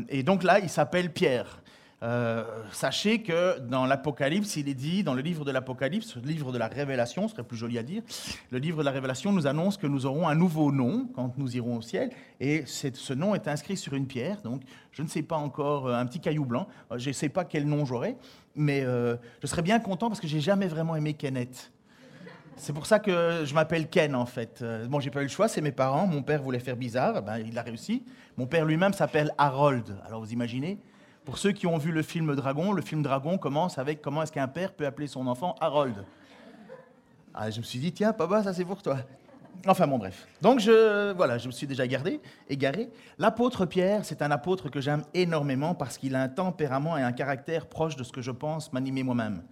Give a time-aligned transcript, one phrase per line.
[0.08, 1.60] et donc là il s'appelle Pierre.
[2.04, 6.52] Euh, sachez que dans l'Apocalypse, il est dit, dans le livre de l'Apocalypse, le livre
[6.52, 8.02] de la Révélation, ce serait plus joli à dire,
[8.50, 11.56] le livre de la Révélation nous annonce que nous aurons un nouveau nom quand nous
[11.56, 14.60] irons au ciel, et ce nom est inscrit sur une pierre, donc
[14.92, 17.46] je ne sais pas encore, euh, un petit caillou blanc, euh, je ne sais pas
[17.46, 18.16] quel nom j'aurai,
[18.54, 21.72] mais je serais bien content parce que j'ai jamais vraiment aimé Kenneth.
[22.56, 24.64] C'est pour ça que je m'appelle Ken en fait.
[24.88, 26.06] Bon, j'ai pas eu le choix, c'est mes parents.
[26.06, 28.04] Mon père voulait faire bizarre, ben, il a réussi.
[28.36, 29.96] Mon père lui-même s'appelle Harold.
[30.06, 30.78] Alors vous imaginez
[31.24, 34.32] pour ceux qui ont vu le film Dragon, le film Dragon commence avec comment est-ce
[34.32, 36.04] qu'un père peut appeler son enfant Harold.
[37.32, 38.98] Ah, je me suis dit, tiens, papa, ça c'est pour toi.
[39.66, 40.26] Enfin bon, bref.
[40.42, 42.90] Donc je, voilà, je me suis déjà gardé, égaré.
[43.18, 47.12] L'apôtre Pierre, c'est un apôtre que j'aime énormément parce qu'il a un tempérament et un
[47.12, 49.42] caractère proche de ce que je pense m'animer moi-même.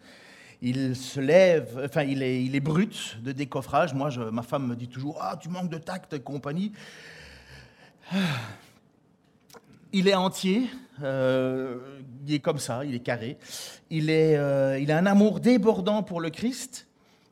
[0.60, 3.94] Il se lève, enfin, il est, brut de décoffrage.
[3.94, 6.72] Moi, ma femme me dit toujours, ah, tu manques de tact et compagnie.
[9.92, 10.70] Il est entier,
[11.02, 11.78] euh,
[12.26, 13.38] il est comme ça, il est carré.
[13.90, 16.86] Il, est, euh, il a un amour débordant pour le Christ.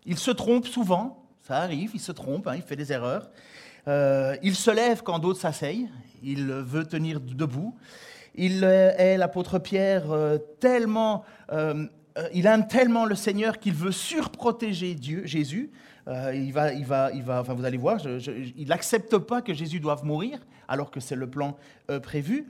[0.07, 3.31] Il se trompe souvent, ça arrive, il se trompe, hein, il fait des erreurs.
[3.89, 5.89] Euh, il se lève quand d'autres s'asseyent,
[6.23, 7.75] il veut tenir debout.
[8.35, 10.05] Il est l'apôtre Pierre
[10.61, 11.25] tellement,
[12.33, 15.71] il aime tellement le Seigneur qu'il veut surprotéger Dieu, Jésus.
[16.07, 17.99] il va, il va, il va, enfin vous allez voir,
[18.57, 20.39] il n'accepte pas que Jésus doive mourir,
[20.69, 21.57] alors que c'est le plan
[22.03, 22.47] prévu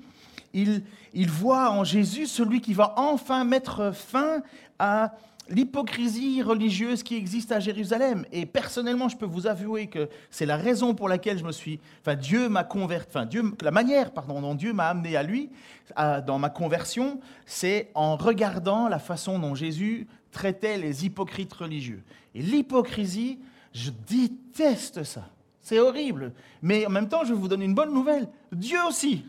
[0.52, 4.42] il, voit en Jésus celui qui va enfin mettre fin
[4.78, 5.12] à
[5.48, 8.24] l'hypocrisie religieuse qui existe à Jérusalem.
[8.32, 11.80] Et personnellement, je peux vous avouer que c'est la raison pour laquelle je me suis,
[12.00, 15.50] enfin Dieu m'a converti, enfin Dieu, la manière, pardon, dont Dieu m'a amené à lui,
[15.96, 22.02] dans ma conversion, c'est en regardant la façon dont Jésus traitait les hypocrites religieux.
[22.34, 23.40] Et l'hypocrisie,
[23.72, 25.28] je déteste ça.
[25.62, 26.32] C'est horrible.
[26.62, 28.28] Mais en même temps, je vous donner une bonne nouvelle.
[28.52, 29.24] Dieu aussi.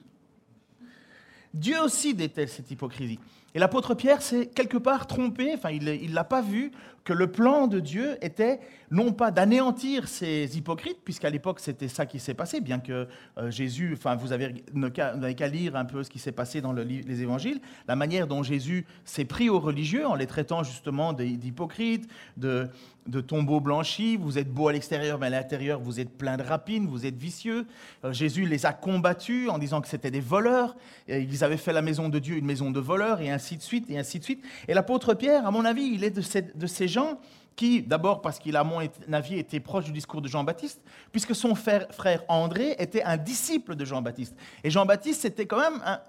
[1.53, 3.19] Dieu aussi déteste cette hypocrisie.
[3.53, 6.71] Et l'apôtre Pierre s'est quelque part trompé, enfin il ne l'a pas vu,
[7.03, 8.59] que le plan de Dieu était
[8.91, 13.07] non pas d'anéantir ces hypocrites, puisqu'à l'époque c'était ça qui s'est passé, bien que
[13.37, 14.63] euh, Jésus, enfin vous avez
[14.93, 18.85] qu'à lire un peu ce qui s'est passé dans les évangiles, la manière dont Jésus
[19.05, 22.69] s'est pris aux religieux en les traitant justement d'hypocrites, de,
[23.07, 26.43] de tombeaux blanchis, vous êtes beau à l'extérieur, mais à l'intérieur, vous êtes plein de
[26.43, 27.65] rapines, vous êtes vicieux.
[28.03, 30.75] Euh, Jésus les a combattus en disant que c'était des voleurs.
[31.07, 33.89] ils avaient fait la maison de Dieu une maison de voleurs, et ainsi de suite,
[33.89, 34.43] et ainsi de suite.
[34.67, 36.87] Et l'apôtre Pierre, à mon avis, il est de ces,
[37.55, 38.79] qui, d'abord parce qu'il a, mon
[39.11, 40.81] avis, était proche du discours de Jean-Baptiste,
[41.11, 44.35] puisque son frère, André était un disciple de Jean-Baptiste.
[44.63, 45.99] Et Jean-Baptiste, c'était quand même un,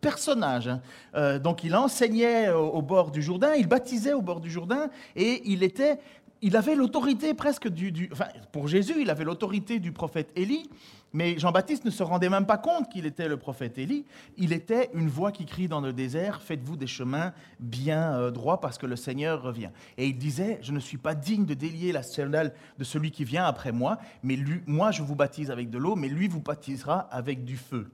[0.00, 0.68] personnage.
[0.68, 0.80] Hein.
[1.14, 5.42] Euh, donc il enseignait au, bord du Jourdain, il baptisait au bord du Jourdain, et
[5.46, 5.98] il était,
[6.44, 10.68] il avait l'autorité presque du, enfin, pour Jésus, il avait l'autorité du prophète Élie,
[11.14, 14.04] mais Jean-Baptiste ne se rendait même pas compte qu'il était le prophète Élie.
[14.36, 18.60] Il était une voix qui crie dans le désert, faites-vous des chemins bien euh, droits
[18.60, 19.70] parce que le Seigneur revient.
[19.96, 23.24] Et il disait, je ne suis pas digne de délier la sandale de celui qui
[23.24, 26.98] vient après moi, mais moi je vous baptise avec de l'eau, mais lui vous baptisera
[27.10, 27.88] avec du feu.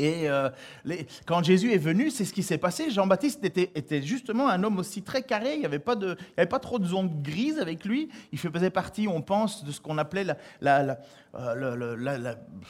[0.00, 0.48] Et euh,
[1.26, 2.90] quand Jésus est venu, c'est ce qui s'est passé.
[2.90, 5.54] Jean-Baptiste était, justement un homme aussi très carré.
[5.54, 8.08] Il n'y avait, pas trop de zones grises avec lui.
[8.32, 10.24] Il faisait partie, on pense, de ce qu'on appelait
[10.62, 10.98] la,
[11.36, 11.76] euh,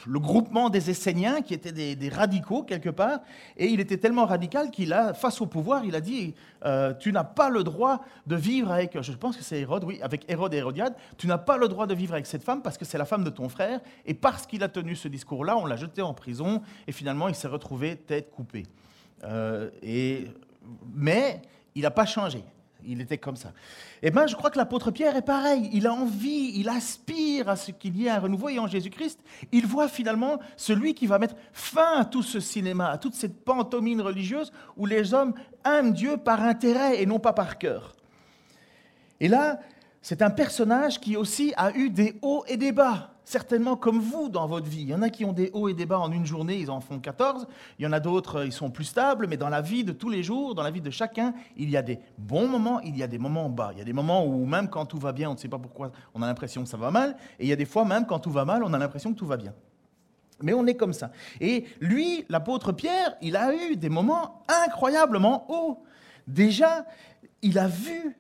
[0.07, 3.21] le, groupement des Esséniens, qui étaient des, radicaux quelque part.
[3.57, 6.35] Et il était tellement radical qu'il a, face au pouvoir, il a dit
[6.67, 10.01] euh, Tu n'as pas le droit de vivre avec, je pense que c'est Hérode, oui,
[10.03, 12.77] avec Hérode et Hérodiade, tu n'as pas le droit de vivre avec cette femme parce
[12.77, 13.81] que c'est la femme de ton frère.
[14.05, 17.35] Et parce qu'il a tenu ce discours-là, on l'a jeté en prison et finalement il
[17.35, 18.67] s'est retrouvé tête coupée.
[19.25, 20.29] Euh, et,
[20.95, 21.43] mais
[21.75, 22.43] il n'a pas changé.
[22.87, 23.53] Il était comme ça.
[24.03, 25.69] Eh bien, je crois que l'apôtre Pierre est pareil.
[25.73, 28.49] Il a envie, il aspire à ce qu'il y ait un renouveau.
[28.49, 29.21] Et en Jésus-Christ,
[29.53, 33.45] il voit finalement celui qui va mettre fin à tout ce cinéma, à toute cette
[33.45, 35.35] pantomime religieuse où les hommes
[35.65, 37.95] aiment Dieu par intérêt et non pas par cœur.
[39.21, 39.61] Et là,
[40.03, 44.31] c'est un personnage qui aussi a eu des hauts et des bas, certainement comme vous
[44.31, 44.81] dans votre vie.
[44.81, 46.71] Il y en a qui ont des hauts et des bas en une journée, ils
[46.71, 47.47] en font 14.
[47.79, 50.09] Il y en a d'autres, ils sont plus stables, mais dans la vie de tous
[50.09, 53.03] les jours, dans la vie de chacun, il y a des bons moments, il y
[53.03, 53.71] a des moments bas.
[53.75, 55.59] Il y a des moments où même quand tout va bien, on ne sait pas
[55.59, 57.15] pourquoi, on a l'impression que ça va mal.
[57.39, 59.19] Et il y a des fois, même quand tout va mal, on a l'impression que
[59.19, 59.53] tout va bien.
[60.43, 61.11] Mais on est comme ça.
[61.43, 65.83] Et lui, l'apôtre Pierre, il a eu des moments incroyablement hauts.
[66.27, 66.87] Déjà,
[67.43, 68.17] il a vu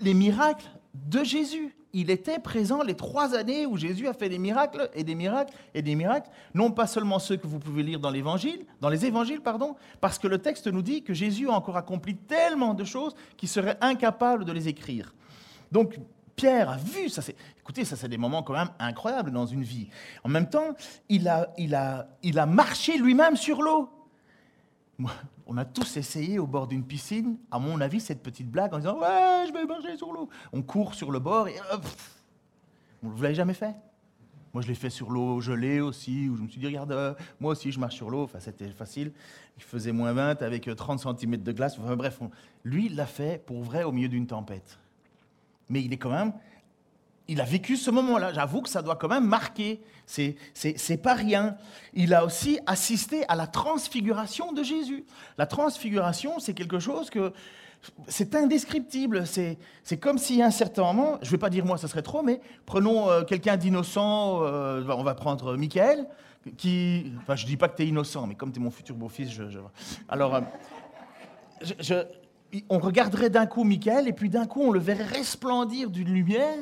[0.00, 0.70] les miracles
[1.06, 1.74] de Jésus.
[1.94, 5.54] Il était présent les trois années où Jésus a fait des miracles et des miracles
[5.74, 9.06] et des miracles, non pas seulement ceux que vous pouvez lire dans l'évangile, dans les
[9.06, 12.84] évangiles, pardon, parce que le texte nous dit que Jésus a encore accompli tellement de
[12.84, 15.14] choses qu'il serait incapable de les écrire.
[15.72, 15.98] Donc
[16.36, 17.22] Pierre a vu, ça
[17.58, 19.88] écoutez, ça c'est des moments quand même incroyables dans une vie.
[20.24, 20.74] En même temps,
[21.08, 23.88] il a, il a, il a marché lui-même sur l'eau
[25.46, 28.78] on a tous essayé au bord d'une piscine, à mon avis, cette petite blague en
[28.78, 30.28] disant Ouais, je vais marcher sur l'eau.
[30.52, 31.54] On court sur le bord et.
[33.02, 33.74] vous ne l'avez jamais fait?
[34.52, 37.14] Moi, je l'ai fait sur l'eau gelée aussi, où je me suis dit Regarde, euh,
[37.38, 38.22] moi aussi, je marche sur l'eau.
[38.24, 39.12] Enfin, c'était facile.
[39.56, 41.78] Il faisait moins 20 avec 30 euh, cm de glace.
[41.78, 42.20] Enfin, bref,
[42.64, 44.78] lui, il l'a fait pour vrai au milieu d'une tempête.
[45.68, 46.32] Mais il est quand même
[47.28, 48.32] il a vécu ce moment-là.
[48.32, 49.82] J'avoue que ça doit quand même marquer.
[50.06, 51.56] C'est, c'est, pas rien.
[51.92, 55.04] Il a aussi assisté à la transfiguration de Jésus.
[55.36, 57.32] La transfiguration, c'est quelque chose que
[58.08, 59.26] c'est indescriptible.
[59.26, 59.58] C'est,
[60.00, 62.22] comme si à un certain moment, je ne vais pas dire moi, ça serait trop,
[62.22, 64.42] mais prenons euh, quelqu'un d'innocent.
[64.42, 66.06] Euh, on va prendre Michael,
[66.56, 68.96] qui, enfin, je dis pas que tu es innocent, mais comme tu es mon futur
[68.96, 69.42] beau-fils, je,
[70.08, 70.40] alors.
[71.92, 72.04] Euh,
[72.70, 76.56] on regarderait d'un coup Michael et puis d'un coup on le verrait resplendir d'une lumière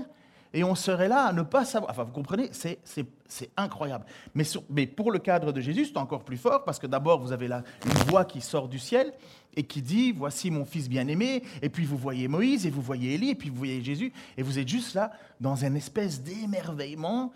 [0.57, 1.91] et on serait là à ne pas savoir.
[1.91, 4.07] Enfin, vous comprenez, c'est incroyable.
[4.35, 7.47] Mais, pour le cadre de Jésus, c'est encore plus fort parce que d'abord, vous avez
[7.47, 9.13] là une voix qui sort du ciel
[9.55, 11.43] et qui dit Voici mon fils bien-aimé.
[11.61, 14.15] Et puis vous voyez Moïse et vous voyez Élie et puis vous voyez Jésus.
[14.39, 15.11] Et vous êtes juste là
[15.43, 17.35] dans une espèce d'émerveillement,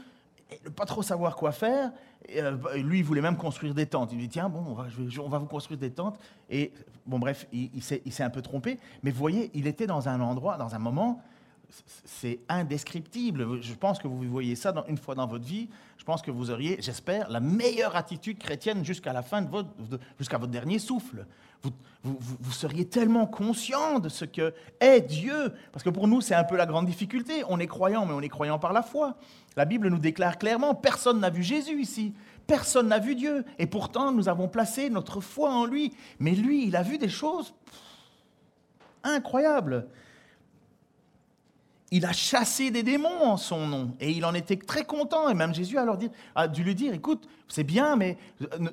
[0.64, 1.93] ne pas trop savoir quoi faire.
[2.34, 4.12] Euh, lui, il voulait même construire des tentes.
[4.14, 4.87] Il dit Tiens, bon, on va,
[5.22, 6.19] on va vous construire des tentes.
[6.49, 6.72] Et
[7.05, 8.78] bon, bref, il, il s'est un peu trompé.
[9.02, 11.22] Mais vous voyez, il était dans un endroit, dans un moment
[12.05, 13.62] c'est indescriptible.
[13.62, 15.69] Je pense que vous voyez ça une fois dans votre vie.
[15.99, 19.69] Je pense que vous auriez, j'espère, la meilleure attitude chrétienne jusqu'à la fin de votre,
[20.19, 21.26] jusqu'à votre dernier souffle.
[22.02, 26.44] Vous, seriez tellement conscient de ce que est Dieu, parce que pour nous c'est un
[26.44, 27.44] peu la grande difficulté.
[27.49, 29.17] On est croyant, mais on est croyant par la foi.
[29.56, 32.14] La Bible nous déclare clairement personne n'a vu Jésus ici,
[32.46, 35.93] personne n'a vu Dieu, et pourtant nous avons placé notre foi en lui.
[36.19, 37.52] Mais lui, il a vu des choses
[39.05, 39.87] incroyables
[41.90, 45.28] il a chassé des démons en son nom et il en était très content.
[45.28, 45.87] Et même Jésus a,
[46.34, 48.16] a dû lui dire, écoute, c'est bien, mais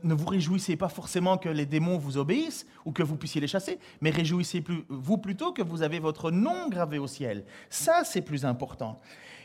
[0.03, 3.47] ne vous réjouissez pas forcément que les démons vous obéissent ou que vous puissiez les
[3.47, 7.43] chasser, mais réjouissez-vous plutôt que vous avez votre nom gravé au ciel.
[7.69, 8.99] Ça, c'est plus important.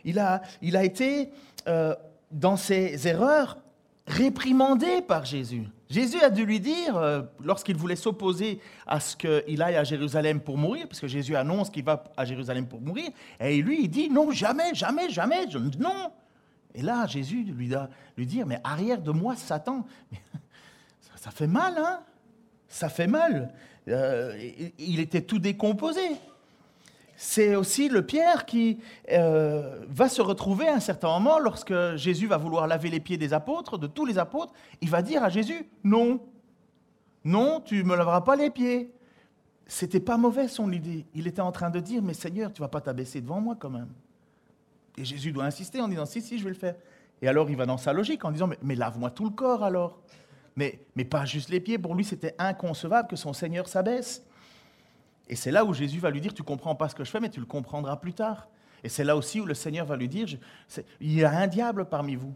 [0.04, 1.30] Il a, il a été,
[1.66, 1.94] euh,
[2.30, 3.58] dans ses erreurs,
[4.06, 5.66] réprimandé par Jésus.
[5.88, 10.40] Jésus a dû lui dire, euh, lorsqu'il voulait s'opposer à ce qu'il aille à Jérusalem
[10.40, 13.88] pour mourir, parce que Jésus annonce qu'il va à Jérusalem pour mourir, et lui, il
[13.88, 15.46] dit, non, jamais, jamais, jamais,
[15.78, 16.12] non.
[16.74, 19.86] Et là, Jésus lui, doit lui dire, mais arrière de moi, Satan.
[21.16, 22.00] Ça, fait mal, hein
[22.68, 23.52] Ça fait mal.
[23.88, 24.36] Euh,
[24.78, 26.00] il était tout décomposé
[27.24, 28.80] c'est aussi le Pierre qui
[29.12, 33.16] euh, va se retrouver à un certain moment, lorsque Jésus va vouloir laver les pieds
[33.16, 36.18] des apôtres, de tous les apôtres, il va dire à Jésus, non,
[37.24, 38.92] non, tu ne me laveras pas les pieds.
[39.68, 41.06] C'était pas mauvais son idée.
[41.14, 43.70] Il était en train de dire, mais Seigneur, tu vas pas t'abaisser devant moi quand
[43.70, 43.92] même.
[44.98, 46.74] Et Jésus doit insister en disant, si, si, je vais le faire.
[47.22, 50.00] Et alors il va dans sa logique en disant, mais, lave-moi tout le corps alors.
[50.56, 51.78] Mais, mais pas juste les pieds.
[51.78, 54.24] Pour lui, c'était inconcevable que son Seigneur s'abaisse.
[55.28, 57.20] Et c'est là où Jésus va lui dire, tu comprends pas ce que je fais,
[57.20, 58.48] mais tu le comprendras plus tard.
[58.84, 60.26] Et c'est là aussi où le Seigneur va lui dire,
[61.00, 62.34] il y a un diable parmi vous.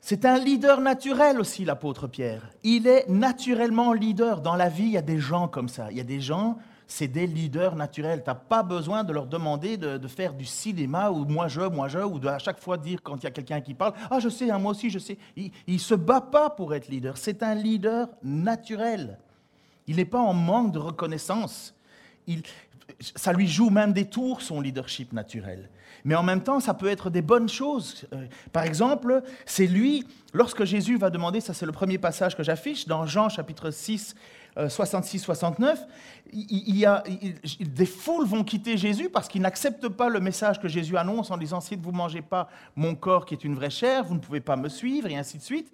[0.00, 2.48] C'est un leader naturel aussi, l'apôtre Pierre.
[2.62, 4.40] Il est naturellement leader.
[4.40, 5.88] Dans la vie, il y a des gens comme ça.
[5.90, 6.56] Il y a des gens,
[6.86, 8.22] c'est des leaders naturels.
[8.22, 11.88] Tu n'as pas besoin de leur demander de, faire du cinéma ou moi je, moi
[11.88, 14.20] je, ou de à chaque fois dire quand il y a quelqu'un qui parle, ah
[14.20, 15.18] je sais, hein, moi aussi je sais.
[15.36, 17.18] Il ne se bat pas pour être leader.
[17.18, 19.18] C'est un leader naturel.
[19.88, 21.74] Il n'est pas en manque de reconnaissance.
[23.16, 25.68] ça lui joue même des tours, son leadership naturel.
[26.04, 28.06] Mais en même temps, ça peut être des bonnes choses.
[28.12, 32.42] Euh, par exemple, c'est lui, lorsque Jésus va demander, ça c'est le premier passage que
[32.42, 34.14] j'affiche, dans Jean chapitre 6,
[34.66, 35.76] 66-69, euh,
[36.34, 41.30] il, des foules vont quitter Jésus parce qu'ils n'acceptent pas le message que Jésus annonce
[41.30, 44.14] en disant, si vous ne mangez pas mon corps qui est une vraie chair, vous
[44.14, 45.72] ne pouvez pas me suivre, et ainsi de suite.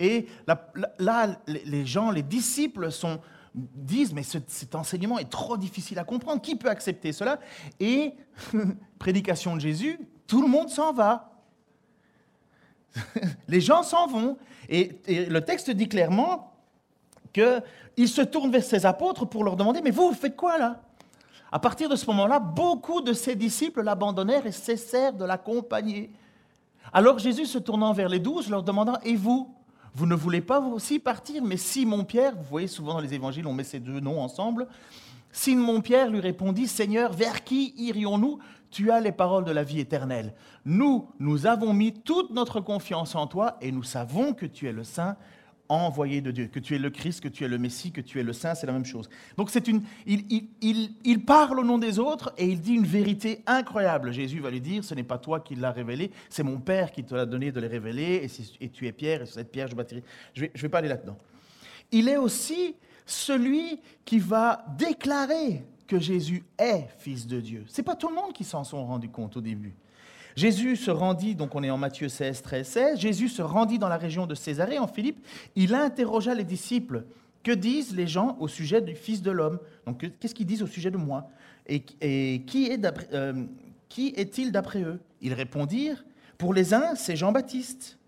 [0.00, 3.20] Et là, les gens, les disciples sont
[3.54, 7.38] disent, mais cet enseignement est trop difficile à comprendre, qui peut accepter cela?
[7.80, 8.14] Et,
[8.98, 11.30] prédication de Jésus, tout le monde s'en va.
[13.48, 14.36] Les gens s'en vont.
[14.68, 16.52] Et, le texte dit clairement
[17.32, 20.80] qu'il se tourne vers ses apôtres pour leur demander, mais vous, vous faites quoi là?
[21.52, 26.10] À partir de ce moment-là, beaucoup de ses disciples l'abandonnèrent et cessèrent de l'accompagner.
[26.92, 29.54] Alors Jésus, se tournant vers les douze, leur demandant, et vous?
[29.94, 33.52] Vous ne voulez pas aussi partir Mais Simon-Pierre, vous voyez souvent dans les évangiles, on
[33.52, 34.66] met ces deux noms ensemble.
[35.30, 38.38] Simon-Pierre lui répondit, Seigneur, vers qui irions-nous?
[38.70, 40.34] Tu as les paroles de la vie éternelle.
[40.64, 44.72] Nous, nous avons mis toute notre confiance en toi et nous savons que tu es
[44.72, 45.16] le Saint
[45.76, 48.20] envoyé de Dieu, que tu es le Christ, que tu es le Messie, que tu
[48.20, 49.08] es le Saint, c'est la même chose.
[49.36, 53.42] Donc c'est une, il, il, parle au nom des autres et il dit une vérité
[53.46, 54.12] incroyable.
[54.12, 57.04] Jésus va lui dire, ce n'est pas toi qui l'as révélé, c'est mon Père qui
[57.04, 58.28] te l'a donné de les révéler,
[58.60, 60.02] et, tu es Pierre, et sur cette pierre je bâtirai.
[60.34, 61.16] Je vais, je vais pas aller là-dedans.
[61.92, 62.74] Il est aussi
[63.06, 67.64] celui qui va déclarer que Jésus est fils de Dieu.
[67.68, 69.74] C'est pas tout le monde qui s'en sont rendu compte au début.
[70.36, 73.88] Jésus se rendit, donc on est en Matthieu 16, 13, 16, Jésus se rendit dans
[73.88, 75.24] la région de Césarée, en Philippe,
[75.54, 77.04] il interrogea les disciples,
[77.44, 79.60] que disent les gens au sujet du Fils de l'homme?
[79.86, 81.28] Donc qu'est-ce qu'ils disent au sujet de moi?
[81.68, 82.38] Et, euh,
[83.88, 84.98] qui est-il d'après eux?
[85.20, 86.04] Ils répondirent,
[86.38, 87.98] pour les uns, c'est Jean-Baptiste,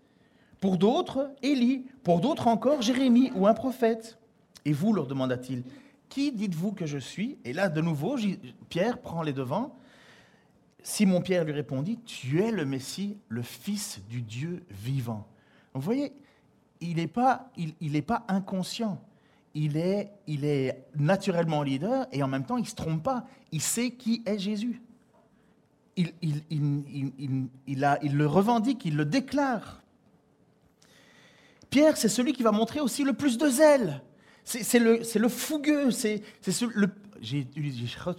[0.59, 4.17] pour d'autres, Élie, pour d'autres encore, Jérémie ou un prophète.
[4.65, 5.63] Et vous, leur demanda-t-il,
[6.09, 7.37] qui dites-vous que je suis?
[7.45, 8.17] Et là, de nouveau,
[8.69, 9.77] Pierre prend les devants.
[10.87, 15.27] Simon-Pierre lui répondit, Tu es le Messie, le Fils du Dieu vivant.
[15.73, 16.13] vous voyez,
[16.79, 17.51] il n'est pas,
[18.29, 19.01] inconscient.
[19.53, 23.25] Il est, naturellement leader et en même temps, il ne se trompe pas.
[23.51, 24.81] Il sait qui est Jésus.
[25.97, 26.13] Il,
[27.67, 29.83] le revendique, il le déclare.
[31.69, 34.01] Pierre, c'est celui qui va montrer aussi le plus de zèle.
[34.45, 35.91] C'est le, le, fougueux.
[35.91, 36.23] C'est
[37.21, 37.47] J'ai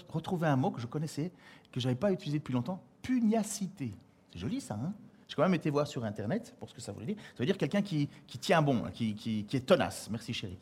[0.08, 1.32] retrouvé un mot que je connaissais,
[1.72, 3.94] que je n'avais pas utilisé depuis longtemps, pugnacité.
[4.32, 4.92] C'est joli ça, hein?
[5.28, 7.16] J'ai quand même été voir sur Internet pour ce que ça voulait dire.
[7.18, 8.08] Ça veut dire quelqu'un qui,
[8.40, 10.08] tient bon, qui, qui, est tenace.
[10.10, 10.58] Merci chérie.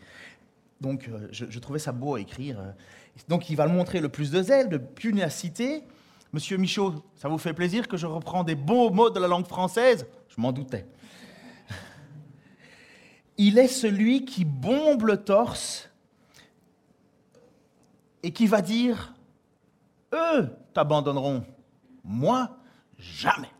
[0.81, 2.75] Donc euh, je, trouvais ça beau à écrire.
[3.29, 5.85] Donc il va le montrer le plus de zèle, de pugnacité.
[6.33, 9.47] Monsieur Michaud, ça vous fait plaisir que je reprends des beaux mots de la langue
[9.47, 10.07] française?
[10.29, 10.87] Je m'en doutais.
[13.39, 15.89] Il est celui qui bombe le torse
[18.27, 19.15] et qui va dire
[20.13, 21.45] eux t'abandonneront.
[22.03, 22.51] Moi,
[22.99, 23.51] jamais.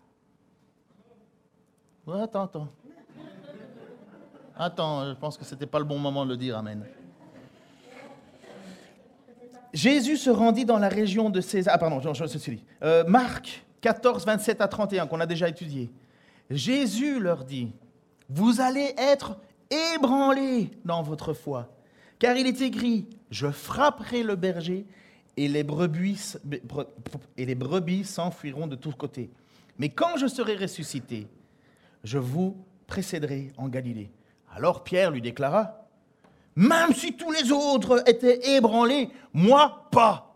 [2.09, 2.69] Attends, attends.
[4.57, 6.85] Attends, je pense que ce n'était pas le bon moment de le dire, Amen.
[9.73, 11.75] Jésus se rendit dans la région de César.
[11.77, 15.93] Ah, pardon, je, je, euh, Marc 14, 27 à 31, qu'on a déjà étudié.
[16.51, 17.73] Jésus leur dit
[18.29, 19.37] Vous allez être
[19.95, 21.69] ébranlés dans votre foi,
[22.19, 24.87] car il est écrit Je frapperai le berger
[25.37, 26.37] et les brebis,
[27.37, 29.31] et les brebis s'enfuiront de tous côtés.
[29.79, 31.27] Mais quand je serai ressuscité,
[32.05, 32.57] je vous
[32.87, 34.11] précéderai en Galilée.
[34.55, 35.87] Alors Pierre lui déclara,
[36.55, 40.35] Même si tous les autres étaient ébranlés, moi pas.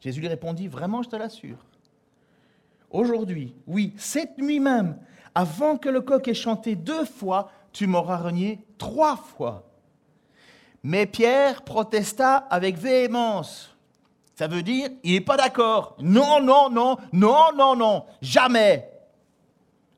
[0.00, 1.64] Jésus lui répondit, Vraiment, je te l'assure.
[2.90, 4.98] Aujourd'hui, oui, cette nuit même,
[5.34, 9.71] avant que le coq ait chanté deux fois, tu m'auras renié trois fois.
[10.82, 13.70] Mais Pierre protesta avec véhémence.
[14.34, 15.96] Ça veut dire, il n'est pas d'accord.
[16.00, 18.90] Non, non, non, non, non, non, jamais.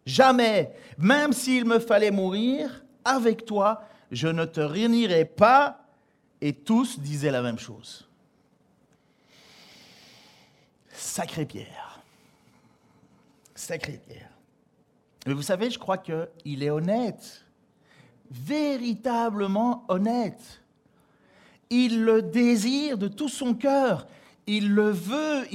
[0.04, 0.74] Jamais.
[0.98, 5.80] Même s'il me fallait mourir, avec toi, je ne te réunirai pas.
[6.40, 8.06] Et tous disaient la même chose.
[10.92, 12.00] Sacré Pierre.
[13.54, 14.30] Sacré Pierre.
[15.26, 17.46] Mais vous savez, je crois qu'il est honnête.
[18.30, 20.63] Véritablement honnête
[21.70, 24.06] il le désire de tout son cœur,
[24.46, 25.46] il le veut,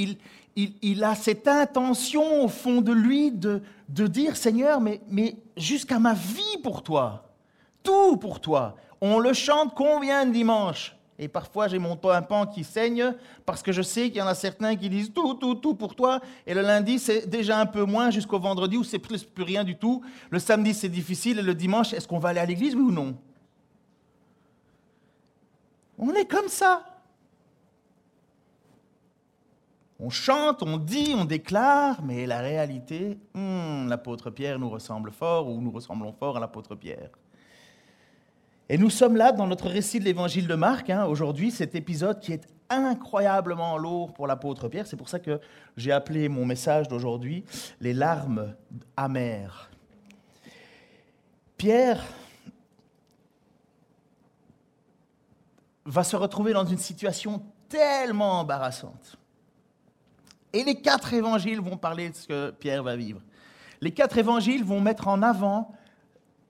[0.55, 6.57] il, a cette intention au fond de lui de, dire, Seigneur, mais, jusqu'à ma vie
[6.63, 7.29] pour toi,
[7.83, 8.75] tout pour toi.
[9.01, 10.95] On le chante combien de dimanches?
[11.21, 13.13] Et parfois, j'ai mon pan qui saigne
[13.45, 15.93] parce que je sais qu'il y en a certains qui disent tout, tout, tout pour
[15.93, 16.21] toi.
[16.47, 19.65] Et le lundi, c'est déjà un peu moins jusqu'au vendredi où c'est plus, plus rien
[19.65, 20.01] du tout.
[20.29, 21.39] Le samedi, c'est difficile.
[21.39, 23.17] Et le dimanche, est-ce qu'on va aller à l'église, oui ou non?
[25.99, 26.83] On est comme ça.
[29.99, 35.49] On chante, on dit, on déclare, mais la réalité, hmm, l'apôtre Pierre nous ressemble fort
[35.49, 37.09] ou nous ressemblons fort à l'apôtre Pierre.
[38.69, 42.21] Et nous sommes là dans notre récit de l'évangile de Marc, hein, aujourd'hui, cet épisode
[42.21, 44.87] qui est incroyablement lourd pour l'apôtre Pierre.
[44.87, 45.41] C'est pour ça que
[45.75, 47.43] j'ai appelé mon message d'aujourd'hui
[47.81, 48.53] Les larmes
[48.95, 49.69] amères.
[51.57, 52.01] Pierre
[55.89, 59.17] va se retrouver dans une situation tellement embarrassante.
[60.53, 63.21] Et les quatre évangiles vont parler de ce que Pierre va vivre.
[63.81, 65.71] Les quatre évangiles vont mettre en avant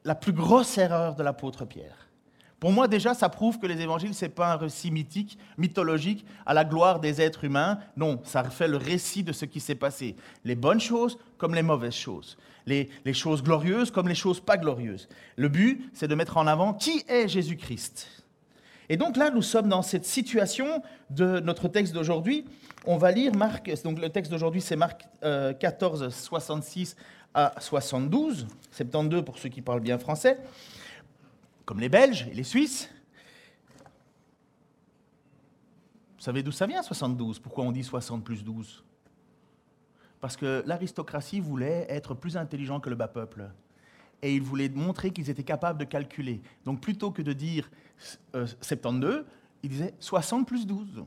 [0.04, 2.08] la plus grosse erreur de l'apôtre Pierre.
[2.60, 6.26] Pour moi, déjà, ça prouve que les évangiles, ce n'est pas un récit mythique, mythologique,
[6.46, 7.80] à la gloire des êtres humains.
[7.96, 10.18] Non, ça fait le récit de ce qui s'est passé.
[10.44, 12.38] Les bonnes choses comme les mauvaises choses.
[12.66, 15.08] Les, les choses glorieuses comme les choses pas glorieuses.
[15.38, 18.19] Le but, c'est de mettre en avant qui est Jésus-Christ.
[18.90, 22.46] Et donc là, nous sommes dans cette situation de notre texte d'aujourd'hui.
[22.86, 26.96] On va lire Marc, donc le texte d'aujourd'hui, c'est Marc 14, euh, 66
[27.34, 30.40] à 72, 72 pour ceux qui parlent bien français
[31.70, 32.90] comme les Belges et les Suisses.
[36.18, 38.84] Vous savez d'où ça vient 72 Pourquoi on dit 60 plus 12
[40.20, 43.52] Parce que l'aristocratie voulait être plus intelligent que le bas peuple.
[44.22, 46.42] Et ils voulaient montrer qu'ils étaient capables de calculer.
[46.66, 47.70] Donc plutôt que de dire
[48.34, 49.24] 72, euh,
[49.64, 51.06] ils disaient 60 plus 12.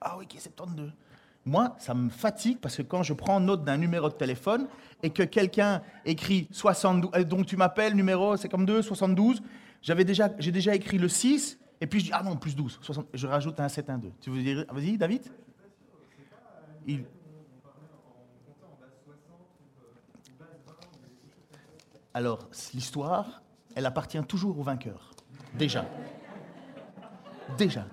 [0.00, 0.92] Ah oui, 72.
[1.46, 4.66] Moi, ça me fatigue parce que quand je prends note d'un numéro de téléphone
[5.02, 9.42] et que quelqu'un écrit 72, euh, donc tu m'appelles numéro c'est comme 2, 72,
[9.82, 12.80] j'avais déjà, j'ai déjà écrit le 6 et puis je dis ah non, plus 12,
[13.12, 14.12] je rajoute un 7, un 2.
[14.20, 15.22] Tu veux dire, vas-y David?
[22.16, 23.42] Alors, l'histoire,
[23.74, 25.10] elle appartient toujours au vainqueur.
[25.54, 25.84] Déjà.
[27.58, 27.84] Déjà.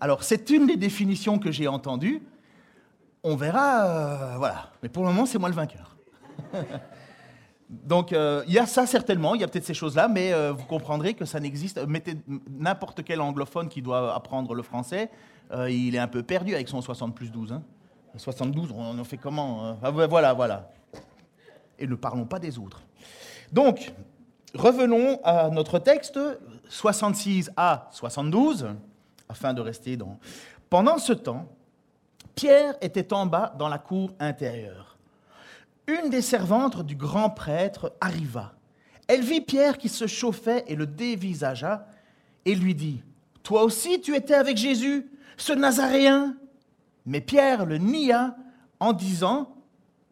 [0.00, 2.22] Alors, c'est une des définitions que j'ai entendues.
[3.22, 4.72] On verra, euh, voilà.
[4.82, 5.96] Mais pour le moment, c'est moi le vainqueur.
[7.68, 10.52] Donc, euh, il y a ça certainement, il y a peut-être ces choses-là, mais euh,
[10.52, 11.78] vous comprendrez que ça n'existe.
[11.86, 12.16] Mettez
[12.48, 15.08] n'importe quel anglophone qui doit apprendre le français,
[15.68, 17.60] il est un peu perdu avec son 60 plus 12.
[18.16, 18.74] 72, hein.
[18.76, 20.72] on en fait comment ah, Voilà, voilà.
[21.80, 22.82] Et ne parlons pas des autres.
[23.52, 23.92] Donc,
[24.54, 26.20] revenons à notre texte,
[26.68, 28.68] 66 à 72,
[29.28, 30.18] afin de rester dans...
[30.68, 31.48] Pendant ce temps,
[32.34, 34.96] Pierre était en bas dans la cour intérieure.
[35.86, 38.52] Une des servantes du grand prêtre arriva.
[39.08, 41.86] Elle vit Pierre qui se chauffait et le dévisagea
[42.44, 43.02] et lui dit,
[43.42, 46.36] Toi aussi tu étais avec Jésus, ce Nazaréen
[47.06, 48.36] Mais Pierre le nia
[48.78, 49.52] en disant,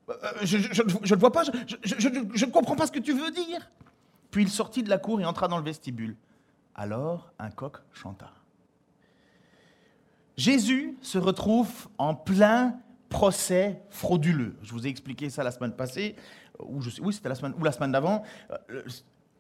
[0.09, 3.71] euh, Je ne vois pas, je ne comprends pas ce que tu veux dire.
[4.31, 6.17] Puis il sortit de la cour et entra dans le vestibule.
[6.75, 8.31] Alors un coq chanta.
[10.37, 14.55] Jésus se retrouve en plein procès frauduleux.
[14.63, 16.15] Je vous ai expliqué ça la semaine passée,
[16.61, 18.23] ou oui, c'était la semaine, ou la semaine d'avant.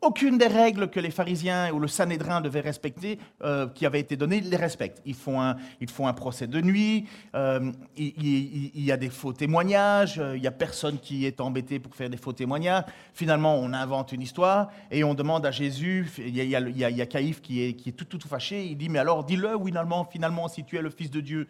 [0.00, 4.16] Aucune des règles que les pharisiens ou le Sanhédrin devaient respecter, euh, qui avaient été
[4.16, 5.02] données, les respectent.
[5.04, 9.32] Ils font un, ils font un procès de nuit, euh, il, y a des faux
[9.32, 12.84] témoignages, euh, il n'y a personne qui est embêté pour faire des faux témoignages.
[13.12, 17.42] Finalement, on invente une histoire et on demande à Jésus, il y a, il Caïphe
[17.42, 20.62] qui est, qui est tout, tout, fâché, il dit, mais alors dis-le, finalement, finalement, si
[20.62, 21.48] tu es le Fils de Dieu,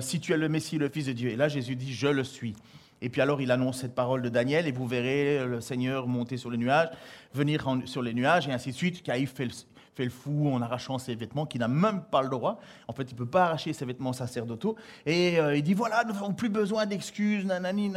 [0.00, 1.30] si tu es le Messie, le Fils de Dieu.
[1.30, 2.54] Et là, Jésus dit, je le suis.
[3.02, 6.36] Et puis alors il annonce cette parole de Daniel, et vous verrez le Seigneur monter
[6.36, 6.88] sur les nuages,
[7.34, 9.02] venir sur les nuages, et ainsi de suite.
[9.02, 12.60] Caïphe fait le, fou en arrachant ses vêtements, qui n'a même pas le droit.
[12.86, 14.76] En fait, il ne peut pas arracher ses vêtements sacerdotaux.
[15.04, 17.92] Et euh, il dit, voilà, nous n'avons plus besoin d'excuses, nanani.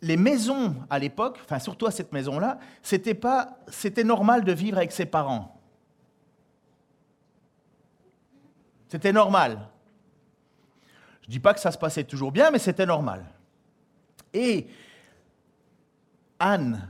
[0.00, 4.78] Les maisons à l'époque, enfin surtout à cette maison-là, c'était pas, c'était normal de vivre
[4.78, 5.60] avec ses parents.
[8.88, 9.68] C'était normal.
[11.28, 13.22] Je ne dis pas que ça se passait toujours bien, mais c'était normal.
[14.32, 14.66] Et
[16.38, 16.88] Anne,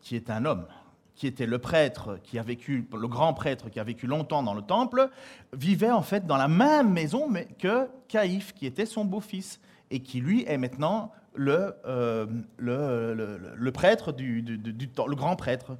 [0.00, 0.66] qui est un homme,
[1.14, 4.54] qui était le prêtre qui a vécu, le grand prêtre qui a vécu longtemps dans
[4.54, 5.08] le temple,
[5.52, 9.60] vivait en fait dans la même maison que Caïphe, qui était son beau-fils,
[9.92, 12.26] et qui lui est maintenant le, euh,
[12.58, 15.76] le, prêtre du, le grand prêtre.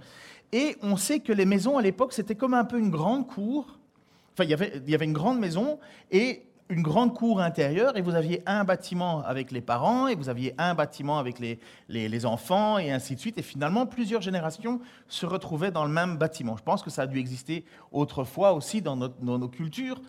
[0.53, 3.81] Et on sait que les maisons à l'époque, c'était comme un peu une grande cour.
[4.33, 5.81] Enfin, il y avait, il y avait une grande maison,
[6.13, 10.29] et une grande cour intérieure et vous aviez un bâtiment avec les parents et vous
[10.29, 13.39] aviez un bâtiment avec les, les, enfants et ainsi de suite.
[13.39, 16.57] Et finalement, plusieurs générations se retrouvaient dans le même bâtiment.
[16.57, 20.01] Je pense que ça a dû exister autrefois aussi dans, nos cultures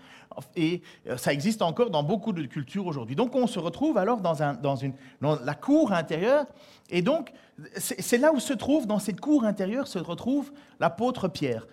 [0.56, 3.16] et euh, ça existe encore dans beaucoup de cultures aujourd'hui.
[3.16, 6.46] Donc on se retrouve alors dans, un, dans, une, dans la cour intérieure
[6.90, 7.34] et donc
[7.78, 11.68] c'est là où se trouve, dans cette cour intérieure, se retrouve l'apôtre Pierre.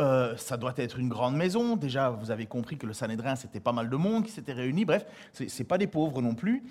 [0.00, 1.76] Euh, ça doit être une grande maison.
[1.76, 4.84] Déjà, vous avez compris que le Sanhédrin, c'était pas mal de monde qui s'était réuni.
[4.84, 6.62] Bref, ce n'est pas des pauvres non plus.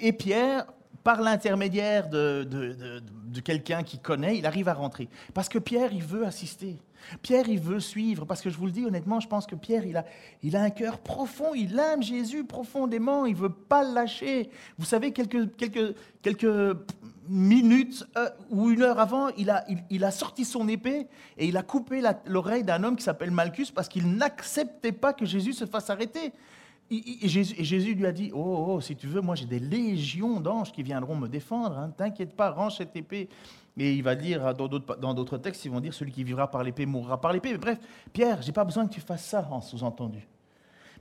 [0.00, 0.64] Et Pierre,
[1.04, 3.02] par l'intermédiaire de,
[3.44, 5.08] quelqu'un qui connaît, il arrive à rentrer.
[5.34, 6.78] Parce que Pierre, il veut assister.
[7.20, 8.24] Pierre, il veut suivre.
[8.24, 10.04] Parce que je vous le dis honnêtement, je pense que Pierre, il a,
[10.42, 11.54] il a un cœur profond.
[11.54, 13.26] Il aime Jésus profondément.
[13.26, 14.48] Il veut pas le lâcher.
[14.78, 16.76] Vous savez, quelques, quelques, quelques
[17.28, 21.56] minute euh, ou une heure avant, il a, il, a, sorti son épée et il
[21.56, 25.66] a coupé l'oreille d'un homme qui s'appelle Malchus parce qu'il n'acceptait pas que Jésus se
[25.66, 26.32] fasse arrêter.
[26.90, 30.40] Et, Jésus, lui a dit, oh, oh, oh si tu veux, moi j'ai des légions
[30.40, 31.92] d'anges qui viendront me défendre, hein.
[31.94, 33.28] t'inquiète pas, range cette épée.
[33.76, 36.86] Et il va dire, dans d'autres textes, ils vont dire, celui qui vivra par l'épée
[36.86, 37.52] mourra par l'épée.
[37.52, 37.78] Mais bref,
[38.12, 40.26] Pierre, j'ai pas besoin que tu fasses ça en sous-entendu.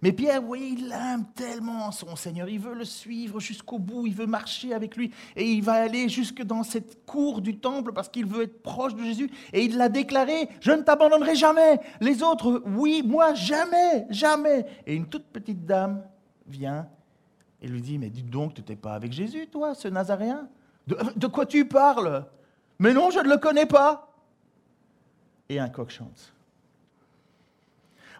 [0.01, 4.13] Mais Pierre, vous il aime tellement son Seigneur, il veut le suivre jusqu'au bout, il
[4.13, 8.09] veut marcher avec lui, et il va aller jusque dans cette cour du temple parce
[8.09, 11.79] qu'il veut être proche de Jésus, et il l'a déclaré, je ne t'abandonnerai jamais.
[12.01, 14.65] Les autres, oui, moi, jamais, jamais.
[14.85, 16.03] Et une toute petite dame
[16.47, 16.87] vient
[17.61, 20.47] et lui dit, mais dis donc, tu n'étais pas avec Jésus, toi, ce Nazaréen
[20.87, 22.25] de quoi tu parles?
[22.79, 24.13] Mais non, je ne le connais pas.
[25.49, 26.33] Et un coq chante.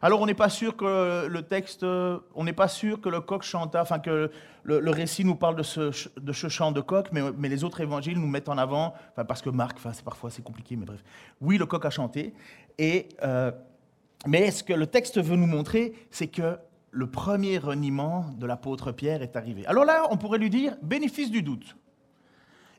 [0.02, 3.44] Alors on n'est pas sûr que le texte, on n'est pas sûr que le coq
[3.44, 4.32] chanta, enfin que
[4.64, 8.20] le, récit nous parle de ce, de ce chant de coq, mais, les autres évangiles
[8.20, 11.04] nous mettent en avant, enfin parce que Marc, enfin, parfois c'est compliqué, mais bref.
[11.42, 12.34] Oui, le coq a chanté.
[12.78, 13.52] Et, euh,
[14.26, 16.58] mais ce que le texte veut nous montrer, c'est que
[16.92, 19.66] le premier reniement de l'apôtre Pierre est arrivé.
[19.68, 21.76] Alors là, on pourrait lui dire bénéfice du doute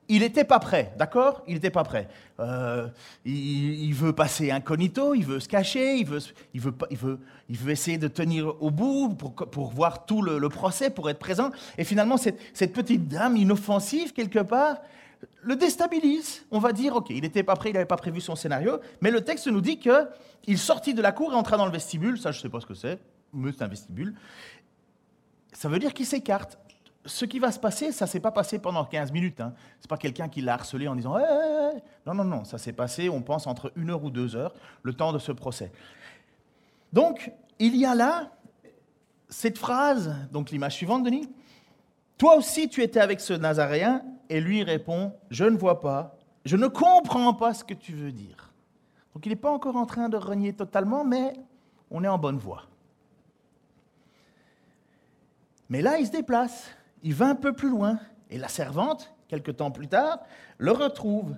[0.08, 1.42] il n'était pas prêt, d'accord?
[1.46, 2.08] Il n'était pas prêt.
[2.40, 2.88] Euh,
[3.24, 6.20] il, veut passer incognito, il veut se cacher, il veut,
[6.54, 7.18] il veut,
[7.48, 11.18] il veut, essayer de tenir au bout pour, pour voir tout le, procès, pour être
[11.18, 11.50] présent.
[11.76, 14.78] Et finalement, cette, cette, petite dame inoffensive, quelque part,
[15.42, 16.46] le déstabilise.
[16.50, 19.10] On va dire, OK, il n'était pas prêt, il n'avait pas prévu son scénario, mais
[19.10, 22.18] le texte nous dit qu'il sortit de la cour et entra dans le vestibule.
[22.18, 22.98] Ça, je ne sais pas ce que c'est,
[23.34, 24.14] mais c'est un vestibule.
[25.52, 26.58] Ça veut dire qu'il s'écarte
[27.08, 29.40] ce qui va se passer, ça ne s'est pas passé pendant 15 minutes.
[29.40, 29.54] Hein.
[29.80, 31.16] Ce n'est pas quelqu'un qui l'a harcelé en disant
[32.06, 34.92] Non, non, non, ça s'est passé, on pense, entre une heure ou deux heures, le
[34.92, 35.72] temps de ce procès.
[36.92, 38.30] Donc, il y a là
[39.28, 41.28] cette phrase, donc l'image suivante, Denis.
[42.16, 46.56] Toi aussi, tu étais avec ce Nazaréen, et lui répond Je ne vois pas, je
[46.56, 48.52] ne comprends pas ce que tu veux dire.
[49.14, 51.32] Donc, il n'est pas encore en train de renier totalement, mais
[51.90, 52.64] on est en bonne voie.
[55.68, 56.70] Mais là, il se déplace
[57.02, 57.98] il va un peu plus loin,
[58.30, 60.20] et la servante, quelque temps plus tard,
[60.58, 61.36] le retrouve.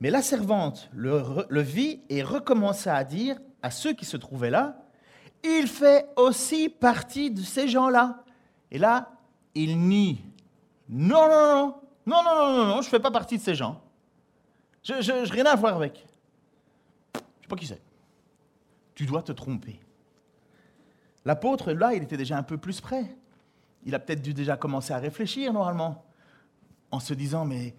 [0.00, 4.76] Mais la servante le, vit et recommença à dire à ceux qui se trouvaient là,
[5.42, 8.22] il fait aussi partie de ces gens-là.
[8.70, 9.10] Et là,
[9.54, 10.24] il nie.
[10.88, 13.54] Non, non, non, non, non, non, non, non, je ne fais pas partie de ces
[13.54, 13.80] gens.
[14.82, 16.06] Je n'ai rien à voir avec.
[17.14, 17.82] Je ne sais pas qui c'est.
[18.94, 19.80] Tu dois te tromper.
[21.24, 23.16] L'apôtre, là, il était déjà un peu plus près
[23.88, 26.04] il a peut-être dû déjà commencer à réfléchir normalement,
[26.90, 27.74] en se disant, mais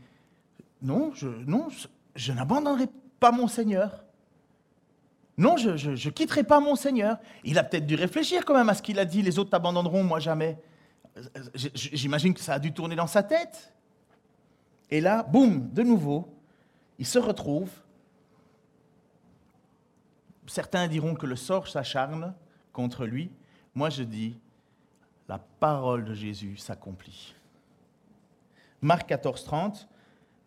[0.82, 1.68] non, je, non,
[2.16, 2.88] je, n'abandonnerai
[3.20, 4.04] pas mon Seigneur.
[5.38, 7.20] Non, je ne quitterai pas mon Seigneur.
[7.44, 10.04] Il a peut-être dû réfléchir quand même à ce qu'il a dit, les autres t'abandonneront,
[10.04, 10.58] moi jamais.
[11.54, 13.72] J'imagine que ça a dû tourner dans sa tête.
[14.90, 16.36] Et là, boum, de nouveau,
[16.98, 17.70] il se retrouve.
[20.48, 22.34] Certains diront que le sort s'acharne
[22.74, 23.30] contre lui.
[23.76, 24.40] Moi, je dis,
[25.30, 27.36] la parole de Jésus s'accomplit.
[28.82, 29.88] Marc 14, 30,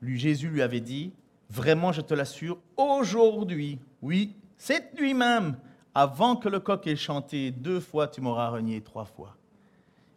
[0.03, 1.12] lui, Jésus lui avait dit,
[1.49, 5.57] Vraiment, je te l'assure, aujourd'hui, oui, cette nuit même,
[5.95, 9.37] avant que le coq ait chanté deux fois, tu m'auras renié trois fois.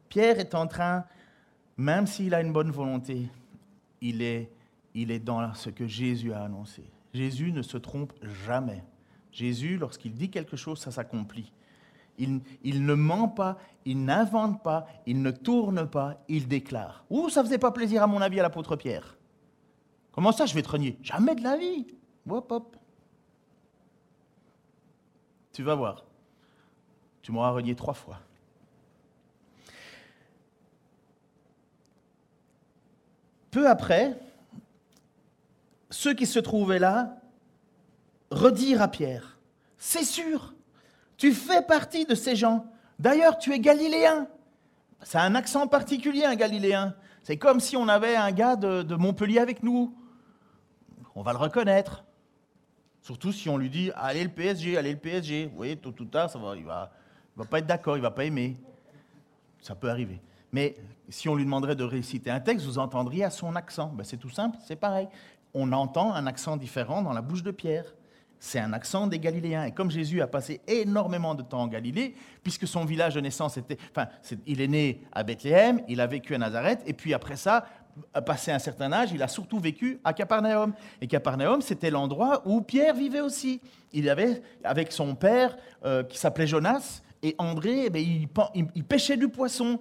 [0.07, 1.03] Pierre est en train,
[1.77, 3.27] même s'il a une bonne volonté,
[3.99, 4.49] il est,
[4.93, 6.83] il est dans ce que Jésus a annoncé.
[7.13, 8.13] Jésus ne se trompe
[8.45, 8.81] jamais.
[9.31, 11.51] Jésus, lorsqu'il dit quelque chose, ça s'accomplit.
[12.17, 17.03] Il, ne ment pas, il n'invente pas, il ne tourne pas, il déclare.
[17.09, 19.17] Ouh, ça faisait pas plaisir à mon avis à l'apôtre Pierre.
[20.11, 20.97] Comment ça, je vais te renier?
[21.01, 21.87] Jamais de la vie.
[22.29, 22.77] Hop, hop.
[25.51, 26.05] Tu vas voir.
[27.21, 28.19] Tu m'auras renié trois fois.
[33.51, 34.19] Peu après,
[35.89, 37.21] ceux qui se trouvaient là
[38.31, 39.37] redirent à Pierre,
[39.77, 40.54] c'est sûr,
[41.17, 42.65] tu fais partie de ces gens.
[42.99, 44.27] D'ailleurs, tu es galiléen.
[45.01, 46.95] C'est un accent particulier, un galiléen.
[47.23, 49.95] C'est comme si on avait un gars de, Montpellier avec nous.
[51.15, 52.03] On va le reconnaître.
[53.01, 55.47] Surtout si on lui dit Allez le PSG, allez le PSG.
[55.47, 56.91] Vous voyez, tôt ou tard, ça va, il ne va,
[57.49, 58.57] pas être d'accord, il ne va pas aimer.
[59.61, 60.21] Ça peut arriver.
[60.51, 60.75] Mais
[61.09, 63.89] si on lui demanderait de réciter un texte, vous entendriez à son accent.
[63.89, 65.07] Ben, c'est tout simple, c'est pareil.
[65.53, 67.93] On entend un accent différent dans la bouche de Pierre
[68.45, 69.65] c'est un accent des Galiléens.
[69.65, 73.57] Et comme Jésus a passé énormément de temps en Galilée, puisque son village de naissance
[73.57, 73.77] était.
[73.89, 74.07] Enfin,
[74.45, 77.65] il est né à Bethléem, il a vécu à Nazareth, et puis après ça,
[78.25, 80.73] passé un certain âge, il a surtout vécu à Capernaum.
[81.01, 83.61] Et Capernaum, c'était l'endroit où Pierre vivait aussi.
[83.93, 88.05] Il avait, avec son père, euh, qui s'appelait Jonas, Et André, eh ben,
[88.53, 89.79] il, pêchait du poisson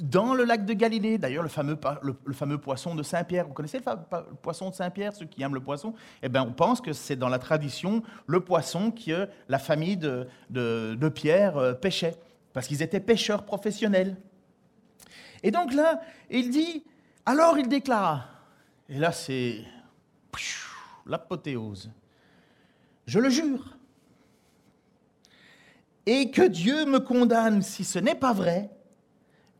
[0.00, 1.16] dans le lac de Galilée.
[1.16, 3.46] D'ailleurs, le fameux, poisson de Saint-Pierre.
[3.46, 5.94] Vous connaissez le, poisson de Saint-Pierre, ceux qui aiment le poisson?
[6.24, 10.26] Eh bien, on pense que c'est dans la tradition le poisson que la famille de,
[10.50, 12.16] de Pierre euh, pêchait,
[12.52, 14.16] parce qu'ils étaient pêcheurs professionnels.
[15.44, 16.82] Et donc là, il dit,
[17.24, 18.24] alors il déclara,
[18.88, 19.62] et là c'est
[21.06, 21.92] l'apothéose,
[23.06, 23.76] je le jure,
[26.06, 28.70] et que Dieu me condamne si ce n'est pas vrai,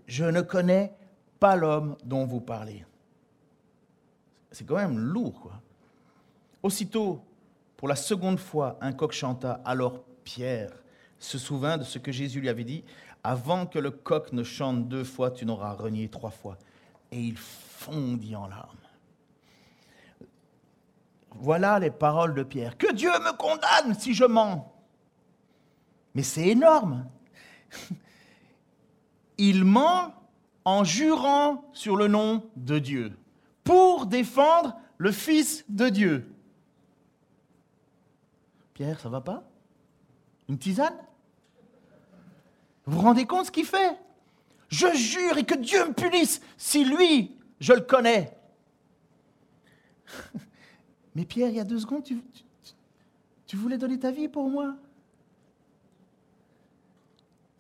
[0.07, 0.95] je ne connais
[1.39, 2.85] pas l'homme dont vous parlez.
[4.51, 5.61] C'est quand même lourd, quoi.
[6.63, 7.23] Aussitôt,
[7.77, 10.73] pour la seconde fois, un coq chanta, alors Pierre
[11.19, 12.85] se souvint de ce que Jésus lui avait dit,
[13.25, 16.59] avant que le coq ne chante deux fois, tu n'auras renié trois fois.
[17.11, 18.77] Et il fondit en larmes.
[21.31, 22.77] Voilà les paroles de Pierre.
[22.77, 24.72] Que Dieu me condamne si je mens.
[26.15, 27.07] Mais c'est énorme.
[29.39, 30.15] Il ment
[30.65, 33.17] en jurant sur le nom de Dieu
[33.65, 36.33] pour défendre le Fils de Dieu.
[38.75, 39.43] Pierre, ça va pas?
[40.49, 40.97] Une tisane?
[42.85, 43.99] Vous vous rendez compte ce qu'il fait?
[44.69, 48.37] Je jure et que Dieu me punisse si lui, je le connais.
[51.15, 52.23] Mais Pierre, il y a deux secondes, tu,
[53.47, 54.77] tu voulais donner ta vie pour moi?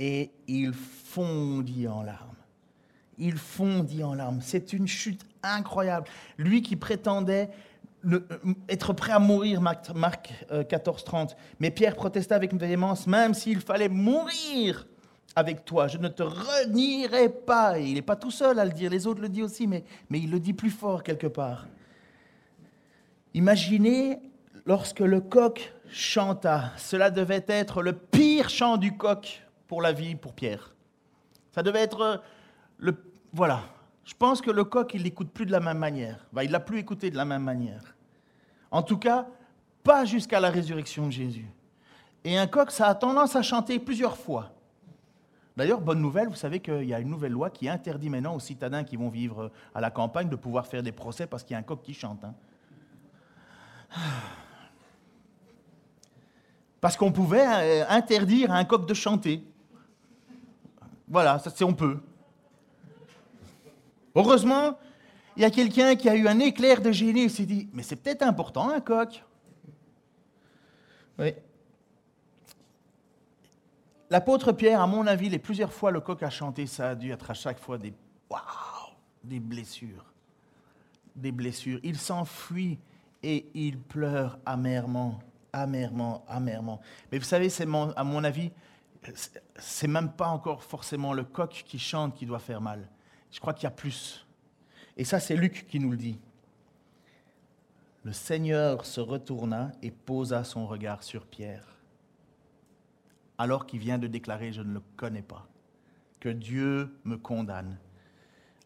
[0.04, 2.34] Et il fondit en larmes.
[3.18, 4.40] Il fondit en larmes.
[4.42, 6.08] C'est une chute incroyable.
[6.38, 7.50] Lui qui prétendait
[8.10, 8.18] euh,
[8.68, 10.32] être prêt à mourir, Marc
[10.68, 11.30] 14, 30.
[11.30, 14.88] Euh, Mais Pierre protesta avec véhémence, même s'il fallait mourir
[15.36, 17.78] avec toi, je ne te renierai pas.
[17.78, 20.32] Il n'est pas tout seul à le dire, les autres le disent aussi, mais il
[20.32, 21.68] le dit plus fort quelque part.
[23.34, 24.18] Imaginez
[24.66, 30.16] lorsque le coq chanta, cela devait être le pire chant du coq pour la vie
[30.16, 30.74] pour Pierre.
[31.50, 32.16] Ça devait être euh,
[32.76, 32.94] le.
[33.32, 33.62] Voilà.
[34.04, 36.26] Je pense que le coq, il n'écoute plus de la même manière.
[36.42, 37.96] il l'a plus écouté de la même manière.
[38.70, 39.26] En tout cas,
[39.82, 41.48] pas jusqu'à la résurrection de Jésus.
[42.22, 44.52] Et un coq, ça a tendance à chanter plusieurs fois.
[45.56, 48.40] D'ailleurs, bonne nouvelle, vous savez qu'il y a une nouvelle loi qui interdit maintenant aux
[48.40, 51.56] citadins qui vont vivre à la campagne de pouvoir faire des procès parce qu'il y
[51.56, 52.22] a un coq qui chante.
[52.24, 52.34] Hein.
[56.82, 59.42] Parce qu'on pouvait euh, interdire à un coq de chanter.
[61.12, 62.00] Voilà, ça c'est on peut.
[64.14, 64.78] Heureusement,
[65.36, 67.82] il y a quelqu'un qui a eu un éclair de génie et s'est dit Mais
[67.82, 69.22] c'est peut-être important un coq.
[71.18, 71.34] Oui.
[74.08, 77.12] L'apôtre Pierre, à mon avis, les plusieurs fois le coq a chanté, ça a dû
[77.12, 77.92] être à chaque fois des
[78.30, 78.40] waouh,
[79.22, 80.06] des blessures.
[81.14, 81.78] Des blessures.
[81.82, 82.78] Il s'enfuit
[83.22, 85.18] et il pleure amèrement,
[85.52, 86.80] amèrement, amèrement.
[87.10, 88.50] Mais vous savez, c'est à mon avis,
[89.56, 92.88] c'est même pas encore forcément le coq qui chante qui doit faire mal.
[93.30, 94.26] Je crois qu'il y a plus.
[94.96, 96.18] Et ça, c'est Luc qui nous le dit.
[98.04, 101.76] Le Seigneur se retourna et posa son regard sur Pierre,
[103.38, 105.46] alors qu'il vient de déclarer, je ne le connais pas,
[106.18, 107.78] que Dieu me condamne.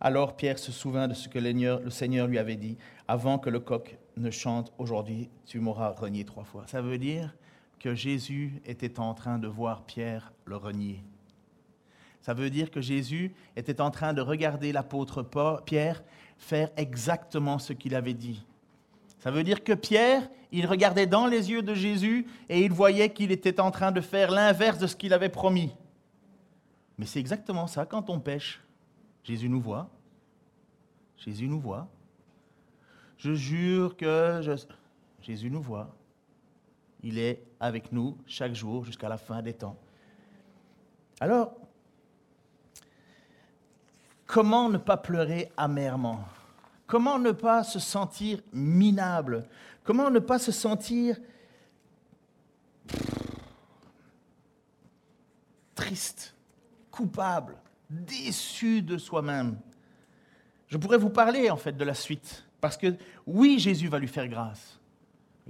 [0.00, 3.60] Alors Pierre se souvint de ce que le Seigneur lui avait dit, avant que le
[3.60, 6.66] coq ne chante aujourd'hui, tu m'auras renié trois fois.
[6.66, 7.34] Ça veut dire,
[7.78, 11.02] que Jésus était en train de voir Pierre le renier.
[12.20, 15.22] Ça veut dire que Jésus était en train de regarder l'apôtre
[15.64, 16.02] Pierre
[16.38, 18.44] faire exactement ce qu'il avait dit.
[19.18, 23.12] Ça veut dire que Pierre, il regardait dans les yeux de Jésus et il voyait
[23.12, 25.72] qu'il était en train de faire l'inverse de ce qu'il avait promis.
[26.98, 28.62] Mais c'est exactement ça quand on pêche.
[29.22, 29.90] Jésus nous voit.
[31.16, 31.88] Jésus nous voit.
[33.18, 34.40] Je jure que.
[35.20, 35.94] Jésus nous voit.
[37.06, 39.78] Il est avec nous chaque jour jusqu'à la fin des temps.
[41.20, 41.54] Alors,
[44.26, 46.24] comment ne pas pleurer amèrement?
[46.88, 49.46] Comment ne pas se sentir minable?
[49.84, 51.16] Comment ne pas se sentir
[55.76, 56.34] triste,
[56.90, 57.56] coupable,
[57.88, 59.60] déçu de soi-même?
[60.66, 62.96] Je pourrais vous parler en fait de la suite, parce que
[63.28, 64.75] oui, Jésus va lui faire grâce.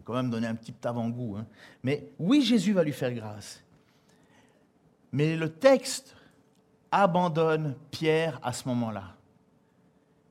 [0.06, 1.36] Quand même donner un petit avant-goût.
[1.36, 1.46] Hein.
[1.82, 3.62] Mais oui, Jésus va lui faire grâce.
[5.12, 6.16] Mais le texte
[6.92, 9.16] abandonne Pierre à ce moment-là.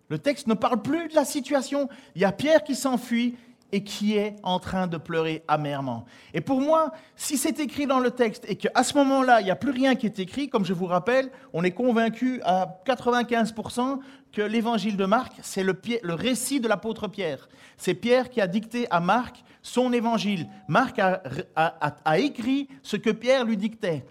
[0.10, 1.90] Le texte ne parle plus de la situation.
[2.16, 3.38] Il y a Pierre qui s'enfuit
[3.76, 6.06] et qui est en train de pleurer amèrement.
[6.34, 9.52] Et pour moi, si c'est écrit dans le texte et qu'à ce moment-là, il n'y
[9.52, 14.00] a plus rien qui est écrit, comme je vous rappelle, on est convaincu à 95%
[14.32, 15.76] que l'évangile de Marc, c'est le,
[16.14, 17.50] récit de l'apôtre Pierre.
[17.76, 20.48] C'est Pierre qui a dicté à Marc son évangile.
[20.70, 24.06] Marc a, écrit ce que Pierre lui dictait.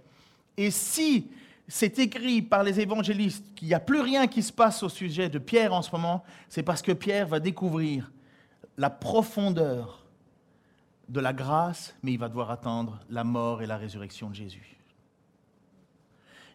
[0.59, 1.31] Et si
[1.69, 5.31] c'est écrit par les évangélistes qu'il n'y a plus rien qui se passe au sujet
[5.31, 8.11] de Pierre en ce moment, c'est parce que Pierre va découvrir
[8.77, 10.05] la profondeur
[11.09, 14.77] de la grâce, mais il va devoir attendre la mort et la résurrection de Jésus.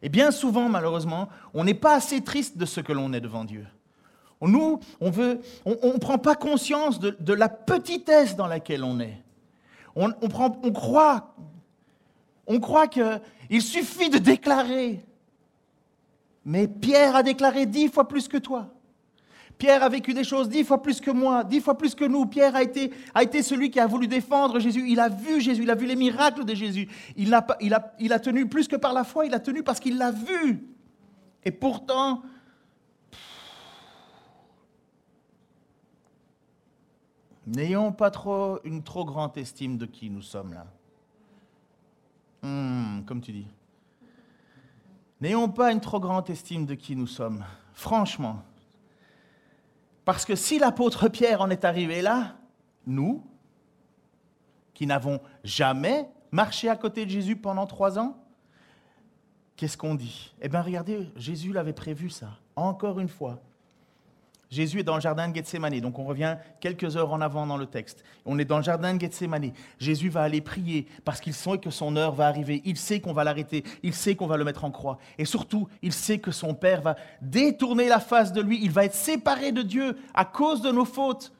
[0.01, 3.43] Et bien souvent, malheureusement, on n'est pas assez triste de ce que l'on est devant
[3.43, 3.67] Dieu.
[4.41, 9.21] Nous, on ne on, prend pas conscience de, la petitesse dans laquelle on est.
[9.95, 11.36] On, prend, on croit,
[12.47, 15.05] on croit qu'il suffit de déclarer.
[16.45, 18.69] Mais Pierre a déclaré dix fois plus que toi.
[19.59, 22.25] Pierre a vécu des choses dix fois plus que moi, dix fois plus que nous.
[22.25, 24.85] Pierre a été, celui qui a voulu défendre Jésus.
[24.87, 26.87] Il a vu Jésus, il a vu les miracles de Jésus.
[27.17, 30.65] Il a tenu plus que par la foi, il a tenu parce qu'il l'a vu.
[31.43, 32.21] Et pourtant,
[37.45, 40.67] n'ayons pas trop une trop grande estime de qui nous sommes là.
[42.43, 43.47] Hmm, comme tu dis.
[45.19, 47.43] N'ayons pas une trop grande estime de qui nous sommes.
[47.73, 48.41] Franchement,
[50.09, 52.35] parce que si l'apôtre Pierre en est arrivé là,
[52.87, 53.23] nous,
[54.73, 58.17] qui n'avons jamais marché à côté de Jésus pendant trois ans,
[59.55, 60.33] qu'est-ce qu'on dit?
[60.41, 63.39] Eh bien, regardez, Jésus l'avait prévu ça, encore une fois.
[64.49, 67.57] Jésus est dans le jardin de Gethsemane, donc on revient quelques heures en avant dans
[67.57, 68.03] le texte.
[68.25, 69.51] On est dans le jardin de Gethsemane.
[69.77, 72.63] Jésus va aller prier parce qu'il sait que son heure va arriver.
[72.65, 73.63] Il sait qu'on va l'arrêter.
[73.83, 74.97] Il sait qu'on va le mettre en croix.
[75.19, 78.59] Et surtout, il sait que son Père va détourner la face de lui.
[78.63, 81.31] Il va être séparé de Dieu à cause de nos fautes,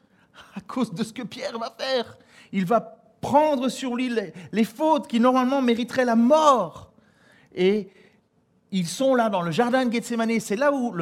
[0.54, 2.16] à cause de ce que Pierre va faire.
[2.52, 2.80] Il va
[3.20, 6.92] prendre sur lui les, les fautes qui normalement mériteraient la mort.
[7.56, 7.90] Et
[8.72, 10.38] ils sont là dans le jardin de Gethsemane.
[10.38, 10.94] C'est là où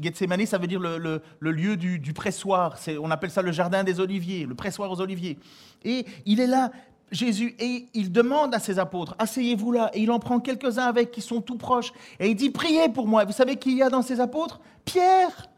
[0.00, 2.78] Gethsemane, ça veut dire le, lieu du, pressoir.
[3.00, 5.38] On appelle ça le jardin des oliviers, le pressoir aux oliviers.
[5.84, 6.70] Et il est là,
[7.10, 9.90] Jésus, et il demande à ses apôtres, asseyez-vous là.
[9.92, 11.92] Et il en prend quelques-uns avec qui sont tout proches.
[12.18, 13.24] Et il dit, priez pour moi.
[13.24, 14.60] Vous savez qui il y a dans ses apôtres?
[14.84, 15.48] Pierre.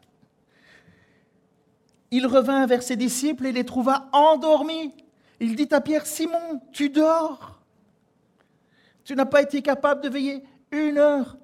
[2.11, 4.93] Il revint vers ses disciples et les trouva endormis.
[5.41, 7.61] Il dit à Pierre, Simon, tu dors.
[9.05, 11.37] Tu n'as pas été capable de veiller une heure.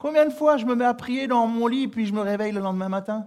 [0.00, 2.52] Combien de fois je me mets à prier dans mon lit puis je me réveille
[2.52, 3.26] le lendemain matin?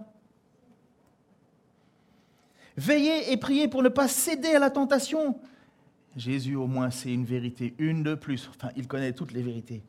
[2.76, 5.38] Veillez et priez pour ne pas céder à la tentation.
[6.16, 8.50] Jésus, au moins, c'est une vérité, une de plus.
[8.50, 9.84] Enfin, il connaît toutes les vérités.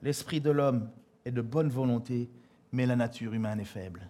[0.00, 0.88] L'esprit de l'homme
[1.24, 2.30] est de bonne volonté,
[2.70, 4.08] mais la nature humaine est faible.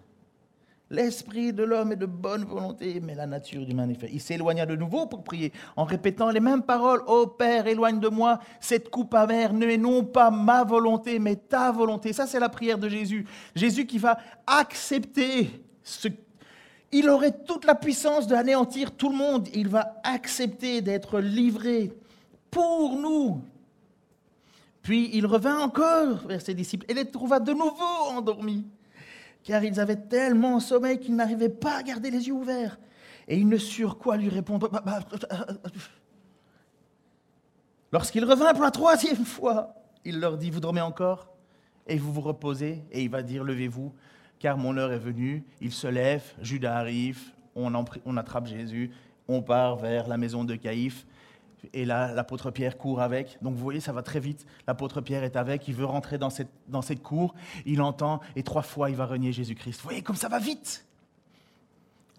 [0.90, 4.12] L'esprit de l'homme est de bonne volonté, mais la nature est faible.
[4.12, 7.02] Il s'éloigna de nouveau pour prier, en répétant les mêmes paroles.
[7.06, 11.70] Ô Père, éloigne de moi cette coupe amère, ne non pas ma volonté, mais ta
[11.72, 12.14] volonté.
[12.14, 13.26] Ça, c'est la prière de Jésus.
[13.54, 15.50] Jésus qui va accepter
[15.82, 16.08] ce
[16.90, 19.48] il aurait toute la puissance d'anéantir tout le monde.
[19.54, 21.92] Il va accepter d'être livré
[22.50, 23.42] pour nous.
[24.82, 28.64] Puis il revint encore vers ses disciples et les trouva de nouveau endormis
[29.48, 32.78] car ils avaient tellement sommeil qu'ils n'arrivaient pas à garder les yeux ouverts.
[33.26, 34.68] Et ils ne surent quoi lui répondre.
[34.68, 35.00] Bah, bah,
[37.90, 41.34] Lorsqu'il revint pour la troisième fois, il leur dit, vous dormez encore?
[41.86, 42.84] Et vous vous reposez.
[42.92, 43.94] Et il va dire, levez-vous,
[44.38, 45.42] car mon heure est venue.
[45.62, 47.18] Il se lève, Judas arrive,
[47.54, 47.72] on,
[48.04, 48.90] on attrape Jésus,
[49.28, 51.06] on part vers la maison de Caïphe.
[51.72, 53.38] Et là, l'apôtre Pierre court avec.
[53.42, 54.46] Donc vous voyez, ça va très vite.
[54.66, 57.34] L'apôtre Pierre est avec, il veut rentrer dans cette, dans cette cour,
[57.66, 59.80] il entend, et trois fois, il va renier Jésus-Christ.
[59.80, 60.86] Vous voyez comme ça va vite.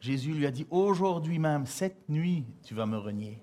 [0.02, 3.41] Jésus lui a dit, aujourd'hui même, cette nuit, tu vas me renier.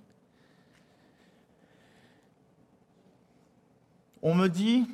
[4.23, 4.87] On me dit,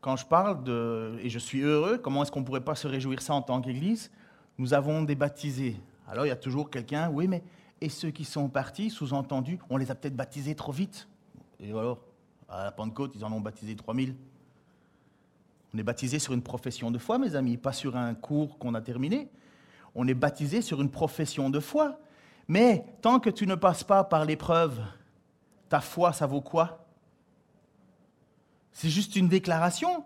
[0.00, 2.86] quand je parle de, et je suis heureux, comment est-ce qu'on ne pourrait pas se
[2.86, 4.10] réjouir ça en tant qu'Église?
[4.58, 5.76] Nous avons des baptisés.
[6.08, 7.42] Alors il y a toujours quelqu'un, oui, mais
[7.80, 11.08] et ceux qui sont partis, sous-entendu, on les a peut-être baptisés trop vite.
[11.60, 11.98] Et alors,
[12.48, 14.14] à la Pentecôte, ils en ont baptisé 3000.
[15.74, 18.74] On est baptisé sur une profession de foi, mes amis, pas sur un cours qu'on
[18.74, 19.28] a terminé.
[19.94, 21.98] On est baptisé sur une profession de foi.
[22.46, 24.80] Mais tant que tu ne passes pas par l'épreuve,
[25.68, 26.86] ta foi, ça vaut quoi?
[28.72, 30.04] C'est juste une déclaration.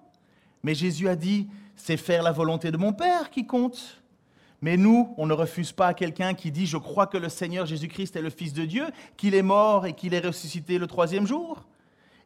[0.63, 4.02] Mais Jésus a dit, c'est faire la volonté de mon Père qui compte.
[4.63, 7.67] Mais nous, on ne refuse pas à quelqu'un qui dit, je crois que le Seigneur
[7.67, 11.27] Jésus-Christ est le Fils de Dieu, qu'il est mort et qu'il est ressuscité le troisième
[11.27, 11.65] jour,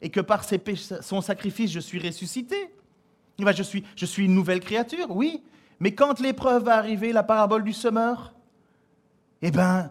[0.03, 2.57] et que par son sacrifice, je suis ressuscité.
[3.39, 5.43] je, suis, je suis une nouvelle créature, oui.
[5.81, 8.35] Mais quand l'épreuve va arriver, la parabole du semeur,
[9.41, 9.91] eh bien,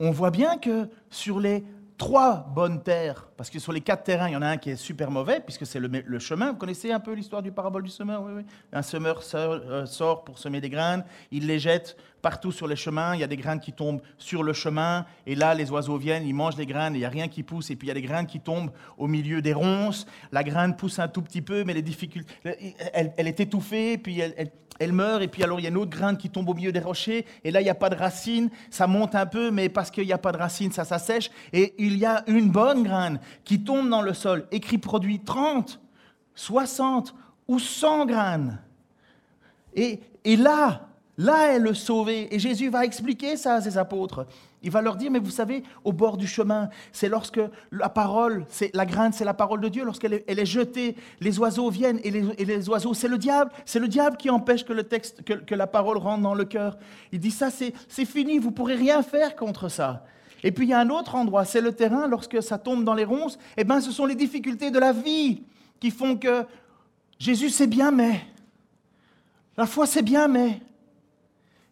[0.00, 1.62] on voit bien que sur les
[2.02, 4.70] trois bonnes terres, parce que sur les quatre terrains, il y en a un qui
[4.70, 6.50] est super mauvais, puisque c'est le, chemin.
[6.50, 8.24] Vous connaissez un peu l'histoire du parabole du semeur?
[8.24, 8.42] Oui, oui.
[8.72, 13.14] Un semeur euh, sort, pour semer des graines, il les jette partout sur les chemins,
[13.14, 16.24] il y a des graines qui tombent sur le chemin, et là, les oiseaux viennent,
[16.24, 17.94] ils mangent les graines, il n'y a rien qui pousse, et puis il y a
[17.94, 21.64] des graines qui tombent au milieu des ronces, la graine pousse un tout petit peu,
[21.64, 22.32] mais les difficultés,
[22.94, 26.16] elle, est étouffée, puis elle, meurt, et puis alors il y a une autre graine
[26.16, 28.86] qui tombe au milieu des rochers, et là, il n'y a pas de racines, ça
[28.86, 31.98] monte un peu, mais parce qu'il n'y a pas de racines, ça s'assèche, et il
[31.98, 35.80] y a une bonne graine qui tombe dans le sol, et qui produit 30,
[36.36, 37.14] 60
[37.48, 38.60] ou 100 graines.
[39.74, 40.88] Et, et là,
[41.18, 42.34] Là est le sauvé.
[42.34, 44.26] Et Jésus va expliquer ça à ses apôtres.
[44.62, 47.40] Il va leur dire, mais vous savez, au bord du chemin, c'est lorsque
[47.70, 50.96] la parole, c'est la graine, c'est la parole de Dieu, lorsqu'elle est, elle est, jetée,
[51.20, 53.50] les oiseaux viennent et les, oiseaux, c'est le diable.
[53.66, 56.78] C'est le diable qui empêche que le texte, que, la parole rentre dans le cœur.
[57.10, 60.04] Il dit ça, c'est, fini, vous pourrez rien faire contre ça.
[60.44, 62.94] Et puis il y a un autre endroit, c'est le terrain, lorsque ça tombe dans
[62.94, 65.44] les ronces, eh bien ce sont les difficultés de la vie
[65.78, 66.44] qui font que
[67.16, 68.20] Jésus c'est bien, mais
[69.56, 70.60] la foi c'est bien, mais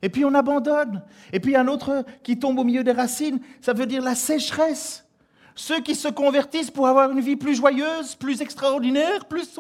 [0.03, 1.03] et puis on abandonne.
[1.33, 5.07] Et puis un autre qui tombe au milieu des racines, ça veut dire la sécheresse.
[5.55, 9.59] Ceux qui se convertissent pour avoir une vie plus joyeuse, plus extraordinaire, plus...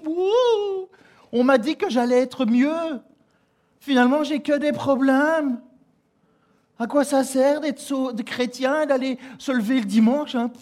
[1.32, 3.00] on m'a dit que j'allais être mieux.
[3.80, 5.60] Finalement, j'ai que des problèmes.
[6.78, 10.46] À quoi ça sert d'être de chrétien, d'aller se lever le dimanche hein?
[10.46, 10.52] De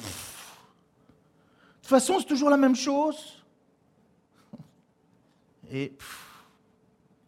[1.90, 3.44] toute façon, c'est toujours la même chose.
[5.70, 5.92] Et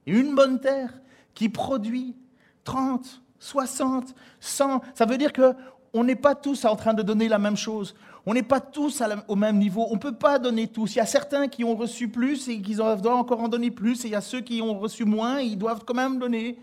[0.06, 0.92] une bonne terre
[1.34, 2.16] qui produit
[2.64, 4.80] 30, 60, 100.
[4.94, 7.94] Ça veut dire qu'on n'est pas tous en train de donner la même chose.
[8.26, 9.86] On n'est pas tous au même niveau.
[9.90, 10.94] On ne peut pas donner tous.
[10.94, 14.04] Il y a certains qui ont reçu plus et qui doivent encore en donner plus.
[14.04, 16.58] Et il y a ceux qui ont reçu moins et ils doivent quand même donner.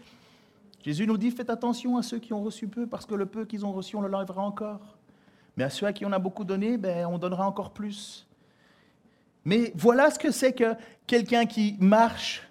[0.83, 3.45] Jésus nous dit faites attention à ceux qui ont reçu peu parce que le peu
[3.45, 4.97] qu'ils ont reçu, on le lèvera encore.
[5.57, 8.27] Mais à ceux à qui on a beaucoup donné, ben, on donnera encore plus.
[9.43, 10.75] Mais voilà ce que c'est que
[11.07, 12.46] quelqu'un qui marche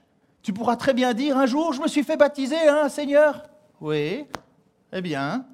[0.47, 3.43] tu pourras très bien dire, un jour, je me suis fait baptiser, hein, Seigneur.
[3.81, 4.27] Oui,
[4.93, 5.45] eh bien,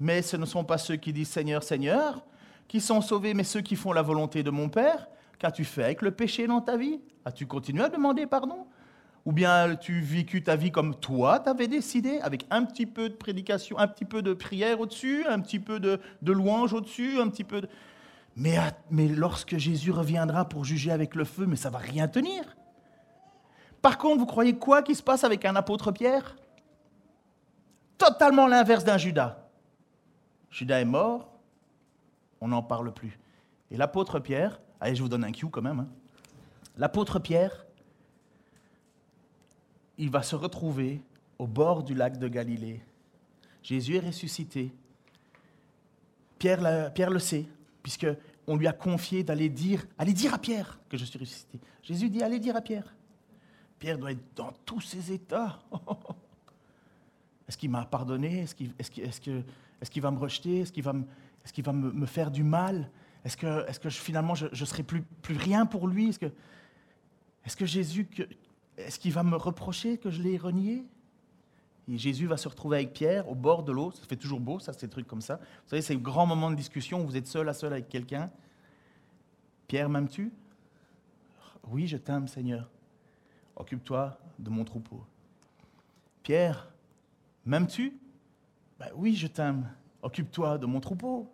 [0.00, 2.24] mais ce ne sont pas ceux qui disent Seigneur, Seigneur,
[2.66, 5.06] qui sont sauvés, mais ceux qui font la volonté de mon Père.
[5.38, 8.66] Qu'as-tu fait avec le péché dans ta vie As-tu continué à demander pardon?
[9.24, 13.14] Ou bien as-tu vécu ta vie comme toi t'avais décidé, avec un petit peu de
[13.14, 17.28] prédication, un petit peu de prière au-dessus, un petit peu de, de louange au-dessus, un
[17.28, 17.68] petit peu de...
[18.34, 18.58] Mais,
[18.90, 22.42] mais lorsque Jésus reviendra pour juger avec le feu, mais ça va rien tenir.
[23.82, 26.36] Par contre, vous croyez quoi qui se passe avec un apôtre Pierre?
[27.98, 29.48] Totalement l'inverse d'un Judas.
[30.50, 31.32] Judas est mort,
[32.40, 33.18] on n'en parle plus.
[33.70, 35.80] Et l'apôtre Pierre, allez, je vous donne un cue quand même.
[35.80, 35.88] Hein.
[36.76, 37.66] L'apôtre Pierre,
[39.98, 41.02] il va se retrouver
[41.38, 42.82] au bord du lac de Galilée.
[43.62, 44.72] Jésus est ressuscité.
[46.38, 47.46] Pierre, Pierre le sait,
[47.82, 51.58] puisqu'on lui a confié d'aller dire, allez dire à Pierre que je suis ressuscité.
[51.82, 52.94] Jésus dit, allez dire à Pierre.
[53.82, 55.58] Pierre doit être dans tous ses états.
[57.48, 58.38] Est-ce qu'il m'a pardonné?
[58.42, 58.54] Est-ce
[59.90, 60.60] qu'il va me rejeter?
[60.60, 60.92] Est-ce qu'il va,
[61.72, 62.88] me, faire du mal?
[63.24, 66.10] Est-ce que, finalement je ne serai plus, rien pour lui?
[66.10, 68.08] Est-ce que, Jésus,
[68.78, 70.84] est-ce qu'il va me reprocher que je l'ai renié?
[71.88, 73.90] Et Jésus va se retrouver avec Pierre au bord de l'eau.
[73.90, 75.38] Ça fait toujours beau, ça, ces trucs comme ça.
[75.38, 77.88] Vous savez, c'est un grand moment de discussion où vous êtes seul à seul avec
[77.88, 78.30] quelqu'un.
[79.66, 80.32] Pierre, m'aimes-tu?
[81.66, 82.71] Oui, je t'aime, Seigneur
[83.56, 85.04] occupe-toi de mon troupeau.
[86.22, 86.68] Pierre,
[87.44, 87.98] m'aimes-tu?
[88.78, 89.68] Ben Oui, je t'aime.
[90.02, 91.30] Occupe-toi de mon troupeau.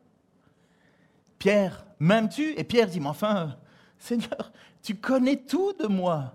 [1.38, 2.58] Pierre, m'aimes-tu?
[2.58, 3.56] Et Pierre dit, mais enfin,
[3.98, 4.52] Seigneur,
[4.82, 6.34] tu connais tout de moi.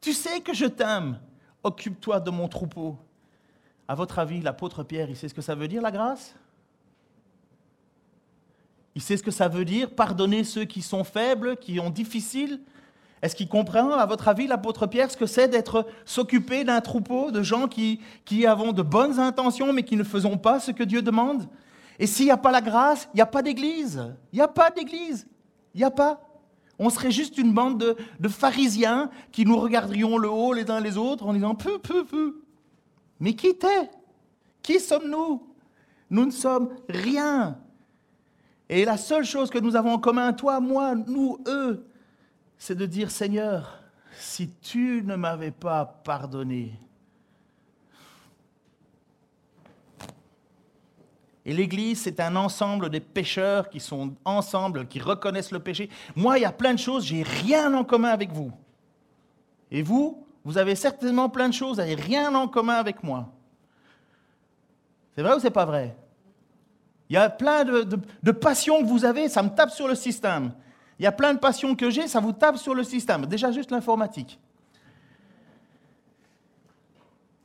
[0.00, 1.20] Tu sais que je t'aime.
[1.62, 2.98] Occupe-toi de mon troupeau.
[3.88, 6.34] À votre avis, l'apôtre Pierre, il sait ce que ça veut dire, la grâce?
[8.94, 12.60] Il sait ce que ça veut dire, pardonner ceux qui sont faibles, qui ont difficile
[13.22, 17.30] est-ce qu'il comprend, à votre avis, l'apôtre Pierre, ce que c'est d'être s'occuper d'un troupeau
[17.30, 20.84] de gens qui, qui avons de bonnes intentions, mais qui ne faisons pas ce que
[20.84, 21.48] Dieu demande?
[21.98, 24.02] Et s'il n'y a pas la grâce, il n'y a pas d'église.
[24.32, 25.26] Il n'y a pas d'église.
[25.74, 26.20] Il n'y a pas.
[26.78, 30.98] On serait juste une bande de, pharisiens qui nous regarderions le haut les uns les
[30.98, 32.42] autres en disant peu, peu, peu.
[33.18, 33.90] Mais qui t'es?
[34.62, 35.42] Qui sommes-nous?
[36.10, 37.58] Nous ne sommes rien.
[38.68, 41.86] Et la seule chose que nous avons en commun, toi, moi, nous, eux,
[42.58, 43.82] c'est de dire, Seigneur,
[44.18, 46.78] si tu ne m'avais pas pardonné,
[51.48, 55.88] Et l'Église, c'est un ensemble des pécheurs qui sont ensemble, qui reconnaissent le péché.
[56.16, 58.50] Moi, il y a plein de choses, j'ai rien en commun avec vous.
[59.70, 63.32] Et vous, vous avez certainement plein de choses, vous n'avez rien en commun avec moi.
[65.14, 65.96] C'est vrai ou c'est pas vrai?
[67.08, 69.94] Il y a plein de, de passions que vous avez, ça me tape sur le
[69.94, 70.52] système.
[70.98, 73.26] Il y a plein de passions que j'ai, ça vous tape sur le système.
[73.26, 74.38] Déjà juste l'informatique.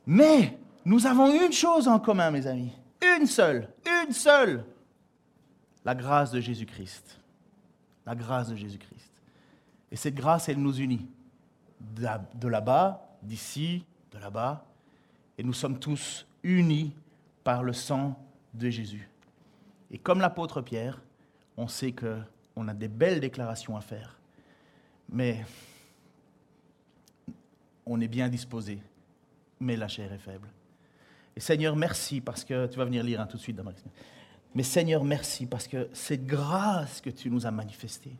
[0.06, 2.72] Mais Nous avons une chose en commun, mes amis.
[3.00, 4.64] Une seule, une seule.
[5.84, 7.20] La grâce de Jésus-Christ.
[8.04, 9.12] La grâce de Jésus-Christ.
[9.92, 11.06] Et cette grâce, elle nous unit.
[11.80, 14.64] De là-bas, d'ici, de là-bas.
[15.38, 16.92] Et nous sommes tous unis
[17.44, 18.18] par le sang
[18.54, 19.08] de Jésus.
[19.90, 21.00] Et comme l'apôtre Pierre,
[21.56, 21.92] on sait
[22.54, 24.18] qu'on a des belles déclarations à faire.
[25.08, 25.44] Mais
[27.86, 28.78] on est bien disposé.
[29.60, 30.48] Mais la chair est faible.
[31.36, 33.60] Et Seigneur, merci parce que tu vas venir lire hein, tout de suite,
[34.54, 38.16] Mais Seigneur, merci parce que cette grâce que tu nous as manifestée,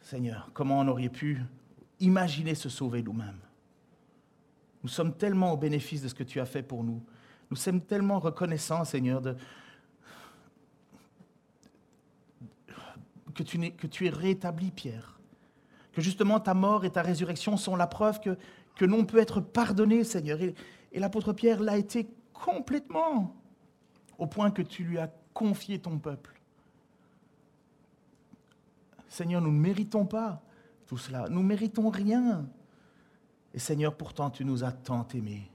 [0.00, 1.40] Seigneur, comment on aurait pu
[2.00, 3.38] imaginer se sauver nous-mêmes?
[4.82, 7.02] Nous sommes tellement au bénéfice de ce que tu as fait pour nous.
[7.50, 9.36] Nous sommes tellement reconnaissants, Seigneur, de,
[13.34, 15.20] que, tu que tu es rétabli, Pierre.
[15.92, 18.36] Que justement ta mort et ta résurrection sont la preuve que,
[18.76, 20.38] que l'on peut être pardonné, Seigneur.
[20.40, 23.36] Et l'apôtre Pierre l'a été complètement,
[24.18, 26.40] au point que tu lui as confié ton peuple.
[29.08, 30.42] Seigneur, nous ne méritons pas
[30.86, 31.28] tout cela.
[31.28, 32.46] Nous ne méritons rien.
[33.54, 35.50] Et Seigneur, pourtant, tu nous as tant aimés.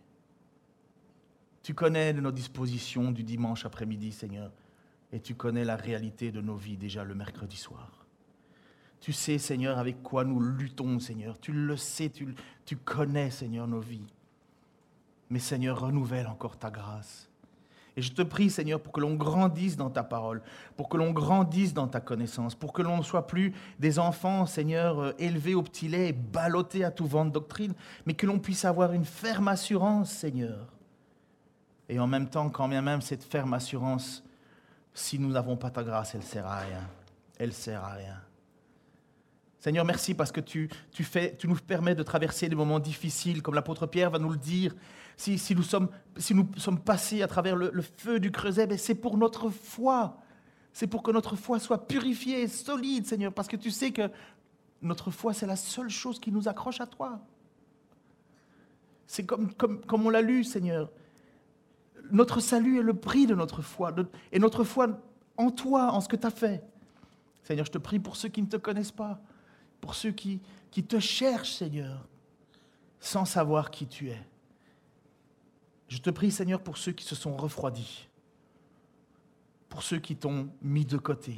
[1.64, 4.52] Tu connais nos dispositions du dimanche après-midi, Seigneur,
[5.12, 8.06] et tu connais la réalité de nos vies déjà le mercredi soir.
[9.00, 11.40] Tu sais, Seigneur, avec quoi nous luttons, Seigneur.
[11.40, 12.34] Tu le sais, tu,
[12.66, 14.08] tu connais, Seigneur, nos vies.
[15.30, 17.30] Mais Seigneur, renouvelle encore ta grâce.
[17.96, 20.44] Et je te prie, Seigneur, pour que l'on grandisse dans ta parole,
[20.76, 24.46] pour que l'on grandisse dans ta connaissance, pour que l'on ne soit plus des enfants,
[24.46, 27.74] Seigneur, euh, élevés au petit lait et ballottés à tout vent de doctrine,
[28.06, 30.68] mais que l'on puisse avoir une ferme assurance, Seigneur.
[31.90, 34.24] Et en même temps, quand bien même cette ferme assurance,
[34.98, 36.90] si nous n'avons pas ta grâce, elle ne sert à rien.
[37.38, 38.20] Elle ne sert à rien.
[39.60, 43.44] Seigneur, merci parce que tu, tu, fais, tu nous permets de traverser des moments difficiles,
[43.44, 44.74] comme l'apôtre Pierre va nous le dire.
[45.16, 48.96] Si, si, nous, sommes, si nous sommes passés à travers le, feu du creuset, c'est
[48.96, 50.18] pour notre foi.
[50.74, 54.10] C'est pour que notre foi soit purifiée, solide, Seigneur, parce que tu sais que
[54.82, 57.20] notre foi, c'est la seule chose qui nous accroche à toi.
[59.06, 60.92] C'est comme, comme, comme on l'a lu, Seigneur.
[62.12, 63.94] Notre salut est le prix de notre foi,
[64.32, 65.02] et notre foi
[65.38, 66.64] en toi, en ce que tu as fait.
[67.44, 69.22] Seigneur, je te prie pour ceux qui ne te connaissent pas
[69.82, 70.42] pour ceux qui,
[70.72, 72.08] qui te cherchent, Seigneur,
[73.00, 74.28] sans savoir qui tu es.
[75.88, 78.08] Je te prie, Seigneur, pour ceux qui se sont refroidis,
[79.70, 81.38] pour ceux qui t'ont mis de côté,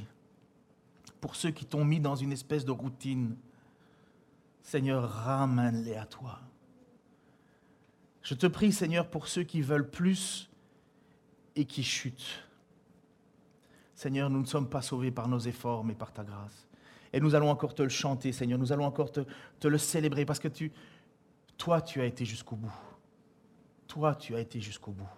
[1.22, 3.36] pour ceux qui t'ont mis dans une espèce de routine.
[4.64, 6.40] Seigneur, ramène-les à toi.
[8.22, 10.49] Je te prie, Seigneur, pour ceux qui veulent plus
[11.60, 12.48] et qui chutent.
[13.94, 16.68] Seigneur, nous ne sommes pas sauvés par nos efforts, mais par ta grâce.
[17.12, 18.58] Et nous allons encore te le chanter, Seigneur.
[18.58, 20.72] Nous allons encore te, le célébrer parce que tu,
[21.58, 22.74] toi, tu as été jusqu'au bout.
[23.88, 25.10] Toi, tu as été jusqu'au bout.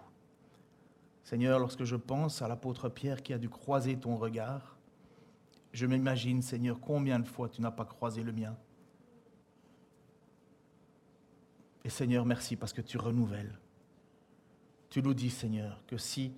[1.22, 4.76] Seigneur, lorsque je pense à l'apôtre Pierre qui a dû croiser ton regard,
[5.72, 8.56] je m'imagine, Seigneur, combien de fois tu n'as pas croisé le mien.
[11.84, 13.61] Et Seigneur, merci parce que tu renouvelles.
[14.92, 16.32] Tu nous dis, Seigneur, que si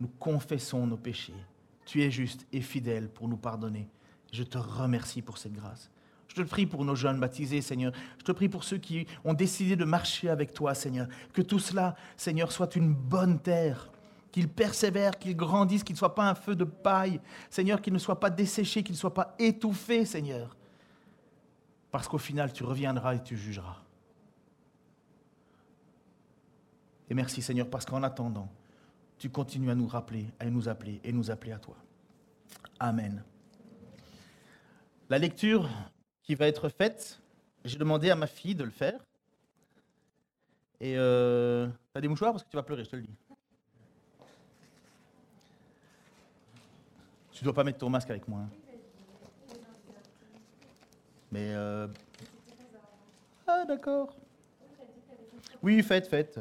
[0.00, 1.32] nous confessons nos péchés,
[1.86, 3.88] tu es juste et fidèle pour nous pardonner
[4.32, 5.90] je te remercie pour cette grâce.
[6.28, 7.92] Je te prie pour nos jeunes baptisés, Seigneur.
[8.18, 11.08] Je te prie pour ceux qui ont décidé de marcher avec toi, Seigneur.
[11.32, 13.90] Que tout cela, Seigneur, soit une bonne terre.
[14.30, 17.20] Qu'ils persévèrent, qu'ils grandissent, qu'ils ne soient pas un feu de paille.
[17.48, 20.56] Seigneur, qu'ils ne soient pas desséchés, qu'ils ne soient pas étouffés, Seigneur.
[21.90, 23.82] Parce qu'au final, tu reviendras et tu jugeras.
[27.10, 28.48] Et merci, Seigneur, parce qu'en attendant,
[29.18, 31.74] tu continues à nous rappeler, à nous appeler et nous appeler à toi.
[32.78, 33.24] Amen.
[35.08, 35.68] La lecture
[36.22, 37.20] qui va être faite,
[37.64, 39.04] j'ai demandé à ma fille de le faire.
[40.80, 43.16] Et euh, t'as des mouchoirs parce que tu vas pleurer, je te le dis.
[47.32, 48.42] Tu dois pas mettre ton masque avec moi.
[48.42, 48.50] Hein.
[51.32, 51.88] Mais euh...
[53.48, 54.14] ah d'accord.
[55.62, 56.38] Oui, faites, faites.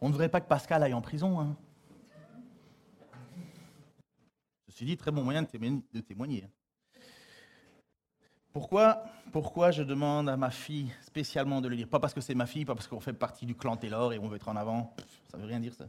[0.00, 1.40] On ne devrait pas que Pascal aille en prison.
[1.40, 1.56] Hein.
[4.68, 6.44] Ceci dit, très bon moyen de témoigner.
[6.44, 6.50] Hein.
[8.52, 11.88] Pourquoi, pourquoi je demande à ma fille spécialement de le lire?
[11.88, 14.18] Pas parce que c'est ma fille, pas parce qu'on fait partie du clan Taylor et
[14.18, 14.94] on veut être en avant.
[15.30, 15.86] Ça ne veut rien dire ça.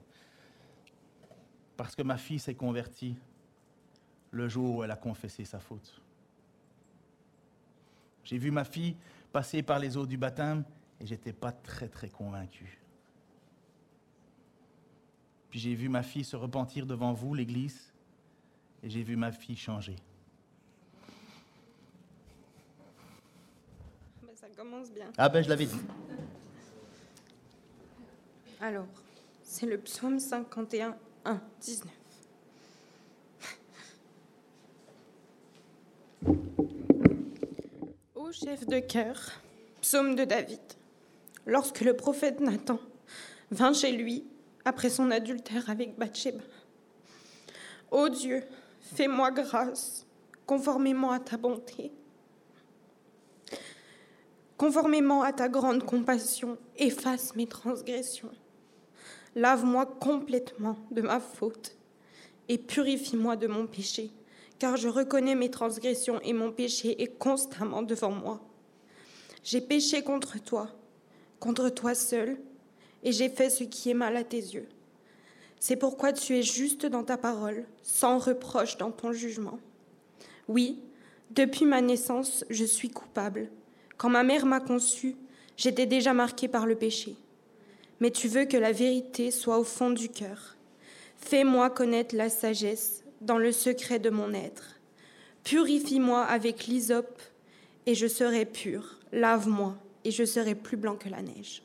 [1.77, 3.15] Parce que ma fille s'est convertie
[4.31, 6.01] le jour où elle a confessé sa faute.
[8.23, 8.95] J'ai vu ma fille
[9.31, 10.63] passer par les eaux du baptême
[10.99, 12.79] et j'étais pas très très convaincu.
[15.49, 17.91] Puis j'ai vu ma fille se repentir devant vous, l'Église,
[18.83, 19.95] et j'ai vu ma fille changer.
[24.21, 25.11] Ben, ça commence bien.
[25.17, 25.81] Ah ben je l'avais dit.
[28.61, 28.87] Alors,
[29.41, 30.95] c'est le psaume 51,
[31.25, 31.93] 1, 19.
[38.15, 39.17] Ô chef de cœur,
[39.81, 40.59] psaume de David,
[41.47, 42.79] lorsque le prophète Nathan
[43.49, 44.25] vint chez lui
[44.65, 46.43] après son adultère avec Bathsheba.
[47.91, 48.43] Ô Dieu,
[48.81, 50.05] fais-moi grâce,
[50.45, 51.91] conformément à ta bonté.
[54.57, 58.31] Conformément à ta grande compassion, efface mes transgressions.
[59.35, 61.77] Lave-moi complètement de ma faute
[62.49, 64.11] et purifie-moi de mon péché,
[64.57, 68.41] car je reconnais mes transgressions et mon péché est constamment devant moi.
[69.43, 70.67] J'ai péché contre toi,
[71.39, 72.37] contre toi seul,
[73.03, 74.67] et j'ai fait ce qui est mal à tes yeux.
[75.59, 79.59] C'est pourquoi tu es juste dans ta parole, sans reproche dans ton jugement.
[80.47, 80.79] Oui,
[81.31, 83.49] depuis ma naissance, je suis coupable.
[83.97, 85.15] Quand ma mère m'a conçue,
[85.57, 87.15] j'étais déjà marquée par le péché.
[87.99, 90.55] Mais tu veux que la vérité soit au fond du cœur.
[91.17, 94.79] Fais-moi connaître la sagesse dans le secret de mon être.
[95.43, 97.21] Purifie-moi avec l'hysope
[97.85, 98.99] et je serai pur.
[99.11, 99.75] Lave-moi
[100.05, 101.61] et je serai plus blanc que la neige.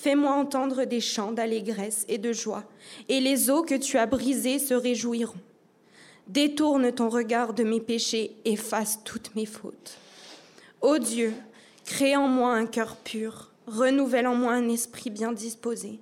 [0.00, 2.62] Fais-moi entendre des chants d'allégresse et de joie,
[3.08, 5.34] et les eaux que tu as brisées se réjouiront.
[6.28, 9.98] Détourne ton regard de mes péchés, efface toutes mes fautes.
[10.82, 11.34] Ô Dieu,
[11.84, 15.98] crée en moi un cœur pur, renouvelle en moi un esprit bien disposé.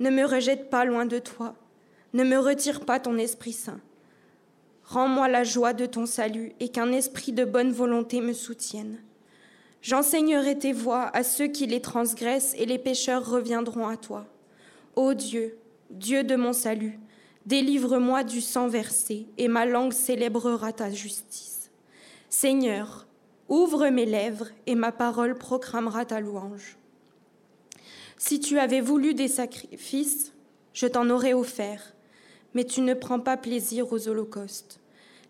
[0.00, 1.54] Ne me rejette pas loin de toi,
[2.12, 3.80] ne me retire pas ton Esprit Saint.
[4.84, 8.98] Rends-moi la joie de ton salut et qu'un esprit de bonne volonté me soutienne.
[9.84, 14.24] J'enseignerai tes voies à ceux qui les transgressent et les pécheurs reviendront à toi.
[14.96, 15.58] Ô Dieu,
[15.90, 16.98] Dieu de mon salut,
[17.44, 21.70] délivre-moi du sang versé et ma langue célébrera ta justice.
[22.30, 23.06] Seigneur,
[23.50, 26.78] ouvre mes lèvres et ma parole proclamera ta louange.
[28.16, 30.32] Si tu avais voulu des sacrifices,
[30.72, 31.94] je t'en aurais offert,
[32.54, 34.80] mais tu ne prends pas plaisir aux holocaustes.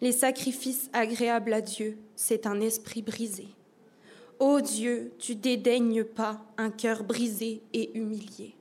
[0.00, 3.48] Les sacrifices agréables à Dieu, c'est un esprit brisé.
[4.40, 8.56] Ô Dieu, tu dédaignes pas un cœur brisé et humilié.